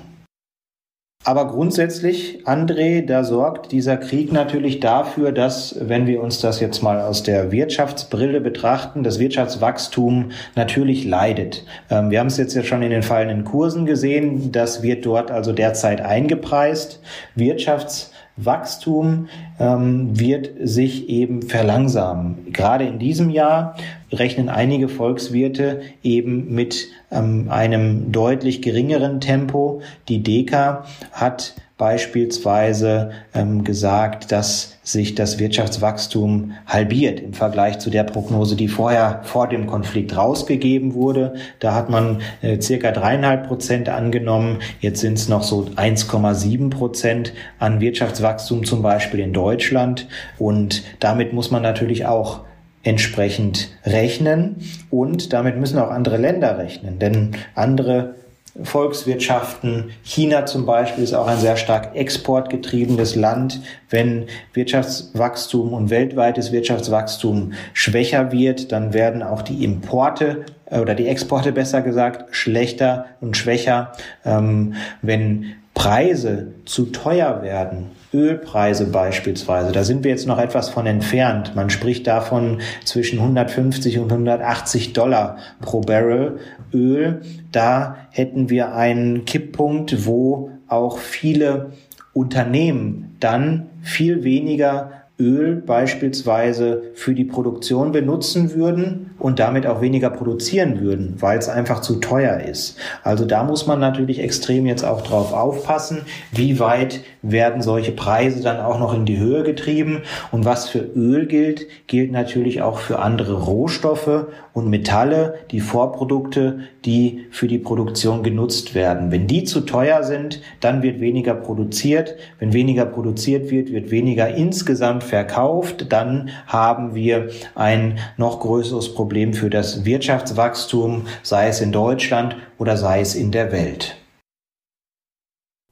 Aber 1.26 1.48
grundsätzlich, 1.48 2.48
André, 2.48 3.06
da 3.06 3.26
sorgt 3.26 3.74
dieser 3.74 3.98
Krieg 3.98 4.32
natürlich 4.32 4.80
dafür, 4.80 5.34
dass, 5.34 5.76
wenn 5.78 6.08
wir 6.08 6.24
uns 6.24 6.40
das 6.40 6.62
jetzt 6.62 6.82
mal 6.82 7.02
aus 7.02 7.24
der 7.24 7.52
Wirtschaftsbrille 7.52 8.40
betrachten, 8.40 9.04
das 9.04 9.20
Wirtschaftswachstum 9.20 10.32
natürlich 10.56 11.04
leidet. 11.04 11.66
Ähm, 11.90 12.10
wir 12.10 12.22
haben 12.22 12.28
es 12.28 12.38
jetzt 12.38 12.56
ja 12.56 12.64
schon 12.64 12.84
in 12.84 12.92
den 12.92 13.04
fallenden 13.04 13.44
Kursen 13.44 13.86
gesehen. 13.86 14.54
Das 14.54 14.82
wird 14.82 15.06
dort 15.06 15.30
also 15.30 15.52
derzeit 15.52 16.00
eingepreist. 16.00 17.02
Wirtschafts 17.36 18.12
Wachstum 18.46 19.28
ähm, 19.60 20.20
wird 20.20 20.52
sich 20.62 21.10
eben 21.10 21.42
verlangsamen. 21.42 22.52
Gerade 22.52 22.86
in 22.86 23.00
diesem 23.00 23.30
Jahr 23.30 23.76
rechnen 24.12 24.50
einige 24.50 24.90
Volkswirte 24.90 25.82
eben 26.04 26.54
mit 26.54 26.88
ähm, 27.12 27.48
einem 27.50 28.12
deutlich 28.12 28.62
geringeren 28.62 29.20
Tempo. 29.22 29.82
Die 30.08 30.24
Deka 30.24 30.86
hat 31.12 31.56
beispielsweise 31.80 33.12
ähm, 33.34 33.64
gesagt, 33.64 34.34
dass 34.34 34.78
sich 34.84 35.16
das 35.16 35.40
Wirtschaftswachstum 35.40 36.52
halbiert 36.68 37.22
im 37.22 37.34
Vergleich 37.34 37.80
zu 37.80 37.90
der 37.90 38.04
Prognose, 38.04 38.58
die 38.58 38.68
vorher 38.68 39.22
vor 39.24 39.48
dem 39.48 39.66
Konflikt 39.66 40.16
rausgegeben 40.16 40.94
wurde. 40.94 41.36
Da 41.60 41.74
hat 41.74 41.90
man 41.90 42.22
äh, 42.42 42.62
circa 42.62 42.92
dreieinhalb 42.92 43.48
Prozent 43.48 43.88
angenommen. 43.88 44.60
Jetzt 44.82 45.00
sind 45.00 45.14
es 45.14 45.30
noch 45.30 45.42
so 45.42 45.70
1,7 45.78 46.70
Prozent 46.70 47.34
an 47.60 47.80
Wirtschaftswachstum 47.80 48.66
zum 48.66 48.82
Beispiel 48.82 49.22
in 49.22 49.32
Deutschland. 49.32 50.10
Und 50.38 50.84
damit 51.00 51.32
muss 51.32 51.50
man 51.50 51.64
natürlich 51.64 52.06
auch 52.06 52.42
entsprechend 52.84 53.70
rechnen 53.86 54.58
und 54.90 55.32
damit 55.34 55.58
müssen 55.58 55.80
auch 55.80 55.92
andere 55.92 56.18
Länder 56.18 56.58
rechnen, 56.58 56.98
denn 56.98 57.32
andere 57.54 58.16
Volkswirtschaften. 58.64 59.92
China 60.04 60.46
zum 60.46 60.66
Beispiel 60.66 61.04
ist 61.04 61.14
auch 61.14 61.28
ein 61.28 61.40
sehr 61.40 61.58
stark 61.58 61.96
exportgetriebenes 61.96 63.16
Land. 63.16 63.62
Wenn 63.90 64.26
Wirtschaftswachstum 64.54 65.74
und 65.74 65.90
weltweites 65.90 66.52
Wirtschaftswachstum 66.52 67.54
schwächer 67.74 68.32
wird, 68.32 68.72
dann 68.72 68.94
werden 68.94 69.24
auch 69.24 69.42
die 69.42 69.64
Importe 69.64 70.46
äh, 70.66 70.80
oder 70.80 70.96
die 70.96 71.08
Exporte 71.08 71.52
besser 71.52 71.82
gesagt 71.82 72.36
schlechter 72.36 73.06
und 73.22 73.38
schwächer. 73.38 73.94
Ähm, 74.26 74.74
wenn 75.02 75.56
Preise 75.74 76.48
zu 76.66 76.88
teuer 76.88 77.42
werden, 77.42 77.92
Ölpreise 78.14 78.88
beispielsweise, 78.88 79.72
da 79.72 79.84
sind 79.84 80.04
wir 80.04 80.12
jetzt 80.12 80.26
noch 80.28 80.40
etwas 80.40 80.70
von 80.70 80.86
entfernt. 80.88 81.56
Man 81.56 81.70
spricht 81.70 82.08
davon 82.08 82.60
zwischen 82.84 83.20
150 83.20 84.00
und 84.00 84.12
180 84.12 84.94
Dollar 84.94 85.38
pro 85.62 85.82
Barrel 85.82 86.40
Öl. 86.74 87.22
Da 87.52 87.98
hätten 88.12 88.50
wir 88.50 88.74
einen 88.74 89.26
Kipppunkt, 89.26 90.06
wo 90.06 90.52
auch 90.68 90.98
viele 90.98 91.72
Unternehmen 92.14 93.16
dann 93.20 93.68
viel 93.82 94.24
weniger 94.24 94.92
Öl 95.20 95.56
beispielsweise 95.56 96.92
für 96.96 97.14
die 97.14 97.26
Produktion 97.26 97.92
benutzen 97.92 98.54
würden 98.54 99.09
und 99.20 99.40
damit 99.40 99.68
auch 99.68 99.82
weniger 99.82 100.10
produzieren 100.10 100.80
würden, 100.80 101.16
weil 101.20 101.38
es 101.38 101.50
einfach 101.50 101.82
zu 101.82 101.98
teuer 101.98 102.40
ist. 102.40 102.78
Also 103.04 103.26
da 103.26 103.44
muss 103.44 103.68
man 103.68 103.80
natürlich 103.80 104.20
extrem 104.20 104.66
jetzt 104.66 104.84
auch 104.84 105.02
drauf 105.02 105.34
aufpassen, 105.34 106.04
wie 106.32 106.60
weit 106.60 107.02
werden 107.22 107.62
solche 107.62 107.92
Preise 107.92 108.42
dann 108.42 108.60
auch 108.60 108.80
noch 108.80 108.94
in 108.94 109.06
die 109.06 109.20
Höhe 109.20 109.44
getrieben. 109.44 110.04
Und 110.32 110.46
was 110.46 110.70
für 110.70 110.80
Öl 110.80 111.26
gilt, 111.28 111.68
gilt 111.88 112.12
natürlich 112.12 112.62
auch 112.62 112.80
für 112.80 113.00
andere 113.00 113.34
Rohstoffe 113.44 114.28
und 114.54 114.70
Metalle, 114.70 115.36
die 115.52 115.60
Vorprodukte, 115.60 116.60
die 116.86 117.26
für 117.32 117.48
die 117.48 117.60
Produktion 117.60 118.24
genutzt 118.24 118.74
werden. 118.74 119.12
Wenn 119.12 119.28
die 119.28 119.44
zu 119.44 119.62
teuer 119.62 120.04
sind, 120.04 120.42
dann 120.62 120.82
wird 120.82 121.02
weniger 121.02 121.34
produziert. 121.34 122.16
Wenn 122.40 122.54
weniger 122.54 122.86
produziert 122.86 123.52
wird, 123.52 123.72
wird 123.72 123.92
weniger 123.92 124.34
insgesamt 124.34 125.04
verkauft. 125.04 125.88
Dann 125.90 126.30
haben 126.48 126.96
wir 126.96 127.30
ein 127.56 128.00
noch 128.18 128.40
größeres 128.40 128.94
Problem 128.94 129.09
für 129.34 129.50
das 129.50 129.86
Wirtschaftswachstum, 129.86 131.08
sei 131.24 131.48
es 131.48 131.62
in 131.62 131.72
Deutschland 131.72 132.36
oder 132.58 132.78
sei 132.78 133.02
es 133.02 133.16
in 133.16 133.32
der 133.32 133.52
Welt. 133.52 133.98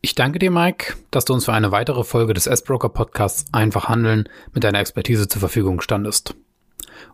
Ich 0.01 0.15
danke 0.15 0.39
dir, 0.39 0.51
Mike, 0.51 0.95
dass 1.11 1.25
du 1.25 1.33
uns 1.33 1.45
für 1.45 1.53
eine 1.53 1.71
weitere 1.71 2.03
Folge 2.03 2.33
des 2.33 2.47
S-Broker 2.47 2.89
Podcasts 2.89 3.45
Einfach 3.51 3.89
Handeln 3.89 4.29
mit 4.53 4.63
deiner 4.63 4.79
Expertise 4.79 5.27
zur 5.27 5.39
Verfügung 5.39 5.81
standest. 5.81 6.35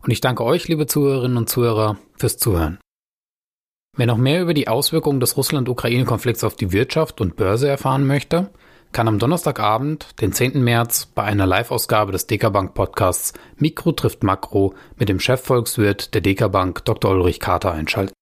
Und 0.02 0.12
ich 0.12 0.22
danke 0.22 0.44
euch, 0.44 0.68
liebe 0.68 0.86
Zuhörerinnen 0.86 1.38
und 1.38 1.50
Zuhörer, 1.50 1.98
fürs 2.18 2.38
Zuhören. 2.38 2.80
Wer 3.96 4.08
noch 4.08 4.18
mehr 4.18 4.42
über 4.42 4.54
die 4.54 4.68
Auswirkungen 4.68 5.20
des 5.20 5.38
Russland-Ukraine-Konflikts 5.38 6.44
auf 6.44 6.56
die 6.56 6.72
Wirtschaft 6.72 7.22
und 7.22 7.36
Börse 7.36 7.68
erfahren 7.68 8.08
möchte, 8.08 8.50
kann 8.94 9.08
am 9.08 9.20
Donnerstagabend, 9.20 10.22
den 10.22 10.32
10. 10.32 10.64
März, 10.64 11.08
bei 11.08 11.24
einer 11.24 11.48
Live-Ausgabe 11.48 12.12
des 12.12 12.28
Dekabank 12.28 12.76
Podcasts 12.76 13.34
Mikro 13.58 13.92
trifft 13.92 14.24
Makro 14.24 14.76
mit 14.98 15.10
dem 15.10 15.20
Chefvolkswirt 15.20 16.14
der 16.14 16.22
Dekabank 16.22 16.86
Dr. 16.86 17.12
Ulrich 17.12 17.40
Kater 17.40 17.72
einschalten. 17.72 18.14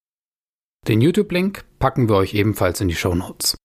Den 0.88 1.01
YouTube-Link 1.01 1.65
packen 1.77 2.10
wir 2.10 2.15
euch 2.15 2.34
ebenfalls 2.34 2.81
in 2.81 2.88
die 2.88 2.95
Show 2.95 3.13
Notes. 3.13 3.55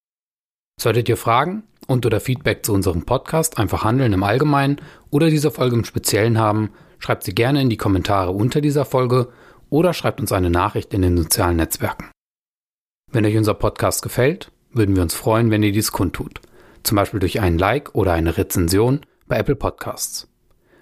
Solltet 0.79 1.09
ihr 1.09 1.16
Fragen 1.16 1.62
und 1.87 2.05
oder 2.05 2.21
Feedback 2.21 2.66
zu 2.66 2.75
unserem 2.75 3.07
Podcast 3.07 3.57
einfach 3.57 3.85
handeln 3.85 4.12
im 4.12 4.25
Allgemeinen 4.25 4.81
oder 5.11 5.31
dieser 5.31 5.53
Folge 5.53 5.77
im 5.77 5.85
Speziellen 5.85 6.38
haben, 6.38 6.73
schreibt 6.99 7.23
sie 7.23 7.35
gerne 7.35 7.62
in 7.62 7.71
die 7.71 7.79
Kommentare 7.79 8.33
unter 8.33 8.61
dieser 8.61 8.85
Folge 8.85 9.29
oder 9.71 9.95
schreibt 9.95 10.21
uns 10.21 10.33
eine 10.33 10.51
Nachricht 10.51 10.92
in 10.92 11.03
den 11.03 11.16
sozialen 11.16 11.57
Netzwerken. 11.57 12.11
Wenn 13.12 13.25
euch 13.25 13.37
unser 13.37 13.55
Podcast 13.55 14.03
gefällt, 14.03 14.51
würden 14.73 14.97
wir 14.97 15.03
uns 15.03 15.14
freuen, 15.14 15.51
wenn 15.51 15.62
ihr 15.62 15.73
dies 15.73 15.92
kundtut. 15.92 16.40
Zum 16.87 16.94
Beispiel 16.94 17.18
durch 17.18 17.40
einen 17.40 17.59
Like 17.59 17.96
oder 17.96 18.12
eine 18.12 18.37
Rezension 18.37 19.01
bei 19.27 19.38
Apple 19.38 19.56
Podcasts. 19.56 20.29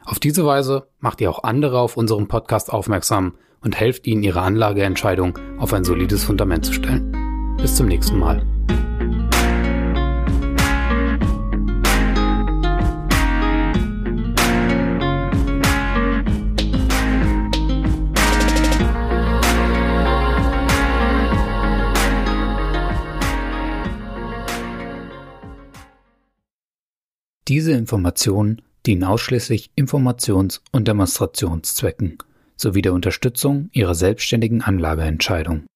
Auf 0.05 0.21
diese 0.21 0.45
Weise 0.45 0.87
macht 1.01 1.23
ihr 1.23 1.31
auch 1.31 1.45
andere 1.45 1.81
auf 1.81 1.97
unseren 1.97 2.29
Podcast 2.29 2.71
aufmerksam 2.71 3.39
und 3.63 3.81
helft 3.81 4.07
ihnen, 4.07 4.23
ihre 4.23 4.43
Anlageentscheidung 4.43 5.39
auf 5.59 5.73
ein 5.73 5.85
solides 5.85 6.23
Fundament 6.23 6.67
zu 6.67 6.75
stellen. 6.75 7.57
Bis 7.57 7.77
zum 7.77 7.87
nächsten 7.87 8.19
Mal. 8.19 8.54
Diese 27.49 27.73
Informationen 27.73 28.63
dienen 28.87 29.05
ausschließlich 29.05 29.73
Informations- 29.77 30.61
und 30.73 30.89
Demonstrationszwecken 30.89 32.19
sowie 32.57 32.83
der 32.83 32.95
Unterstützung 32.95 33.69
Ihrer 33.73 33.95
selbstständigen 33.95 34.63
Anlageentscheidung. 34.63 35.67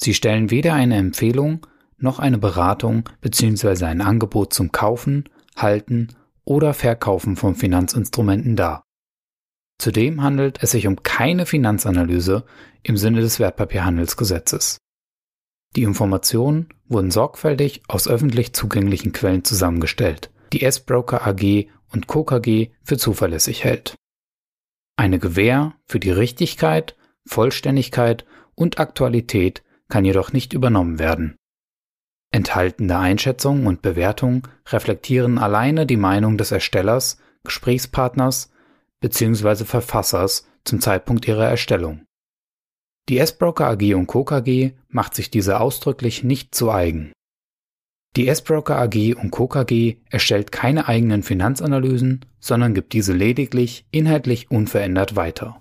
Sie 0.00 0.14
stellen 0.14 0.50
weder 0.50 0.74
eine 0.74 0.96
Empfehlung 0.96 1.66
noch 1.96 2.18
eine 2.18 2.38
Beratung 2.38 3.08
bzw. 3.20 3.84
ein 3.84 4.00
Angebot 4.00 4.52
zum 4.52 4.72
Kaufen, 4.72 5.28
Halten 5.56 6.08
oder 6.44 6.74
Verkaufen 6.74 7.36
von 7.36 7.54
Finanzinstrumenten 7.54 8.56
dar. 8.56 8.82
Zudem 9.78 10.22
handelt 10.22 10.62
es 10.62 10.72
sich 10.72 10.86
um 10.86 11.02
keine 11.02 11.46
Finanzanalyse 11.46 12.44
im 12.82 12.96
Sinne 12.96 13.20
des 13.20 13.38
Wertpapierhandelsgesetzes. 13.38 14.78
Die 15.76 15.82
Informationen 15.82 16.68
wurden 16.86 17.10
sorgfältig 17.10 17.82
aus 17.88 18.06
öffentlich 18.06 18.52
zugänglichen 18.52 19.12
Quellen 19.12 19.44
zusammengestellt, 19.44 20.30
die 20.52 20.62
S-Broker 20.62 21.26
AG 21.26 21.68
und 21.92 22.06
Co. 22.06 22.24
KG 22.24 22.70
für 22.82 22.98
zuverlässig 22.98 23.64
hält. 23.64 23.94
Eine 24.96 25.18
Gewähr 25.18 25.74
für 25.86 25.98
die 25.98 26.10
Richtigkeit, 26.10 26.96
Vollständigkeit 27.26 28.24
und 28.54 28.78
Aktualität 28.78 29.62
kann 29.88 30.04
jedoch 30.04 30.32
nicht 30.32 30.52
übernommen 30.52 30.98
werden. 30.98 31.36
Enthaltene 32.32 32.98
Einschätzungen 32.98 33.66
und 33.66 33.82
Bewertungen 33.82 34.42
reflektieren 34.66 35.38
alleine 35.38 35.86
die 35.86 35.96
Meinung 35.96 36.36
des 36.36 36.50
Erstellers, 36.50 37.18
Gesprächspartners 37.44 38.50
bzw. 39.00 39.64
Verfassers 39.64 40.48
zum 40.64 40.80
Zeitpunkt 40.80 41.28
ihrer 41.28 41.46
Erstellung. 41.46 42.06
Die 43.08 43.18
S-Broker 43.18 43.68
AG 43.68 43.94
und 43.94 44.06
Co. 44.06 44.24
KG 44.24 44.72
macht 44.88 45.14
sich 45.14 45.30
diese 45.30 45.60
ausdrücklich 45.60 46.24
nicht 46.24 46.54
zu 46.54 46.72
eigen. 46.72 47.12
Die 48.16 48.28
S-Broker 48.28 48.78
AG 48.78 49.14
und 49.14 49.32
Co. 49.32 49.48
KG 49.48 49.96
erstellt 50.08 50.52
keine 50.52 50.86
eigenen 50.86 51.24
Finanzanalysen, 51.24 52.24
sondern 52.38 52.72
gibt 52.72 52.92
diese 52.92 53.12
lediglich 53.12 53.86
inhaltlich 53.90 54.50
unverändert 54.52 55.16
weiter. 55.16 55.60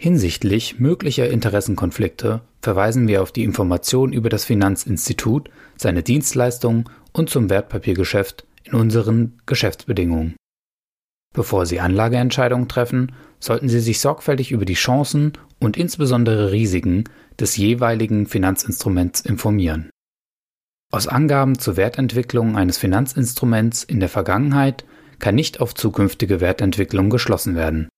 Hinsichtlich 0.00 0.78
möglicher 0.78 1.28
Interessenkonflikte 1.28 2.42
verweisen 2.62 3.08
wir 3.08 3.22
auf 3.22 3.32
die 3.32 3.42
Information 3.42 4.12
über 4.12 4.28
das 4.28 4.44
Finanzinstitut, 4.44 5.50
seine 5.76 6.04
Dienstleistungen 6.04 6.84
und 7.12 7.28
zum 7.30 7.50
Wertpapiergeschäft 7.50 8.46
in 8.62 8.74
unseren 8.74 9.40
Geschäftsbedingungen. 9.46 10.36
Bevor 11.34 11.66
Sie 11.66 11.80
Anlageentscheidungen 11.80 12.68
treffen, 12.68 13.12
sollten 13.40 13.68
Sie 13.68 13.80
sich 13.80 13.98
sorgfältig 13.98 14.52
über 14.52 14.64
die 14.64 14.74
Chancen 14.74 15.32
und 15.58 15.76
insbesondere 15.76 16.52
Risiken 16.52 17.04
des 17.40 17.56
jeweiligen 17.56 18.26
Finanzinstruments 18.26 19.20
informieren. 19.20 19.90
Aus 20.90 21.06
Angaben 21.06 21.58
zur 21.58 21.76
Wertentwicklung 21.76 22.56
eines 22.56 22.78
Finanzinstruments 22.78 23.84
in 23.84 24.00
der 24.00 24.08
Vergangenheit 24.08 24.86
kann 25.18 25.34
nicht 25.34 25.60
auf 25.60 25.74
zukünftige 25.74 26.40
Wertentwicklung 26.40 27.10
geschlossen 27.10 27.56
werden. 27.56 27.90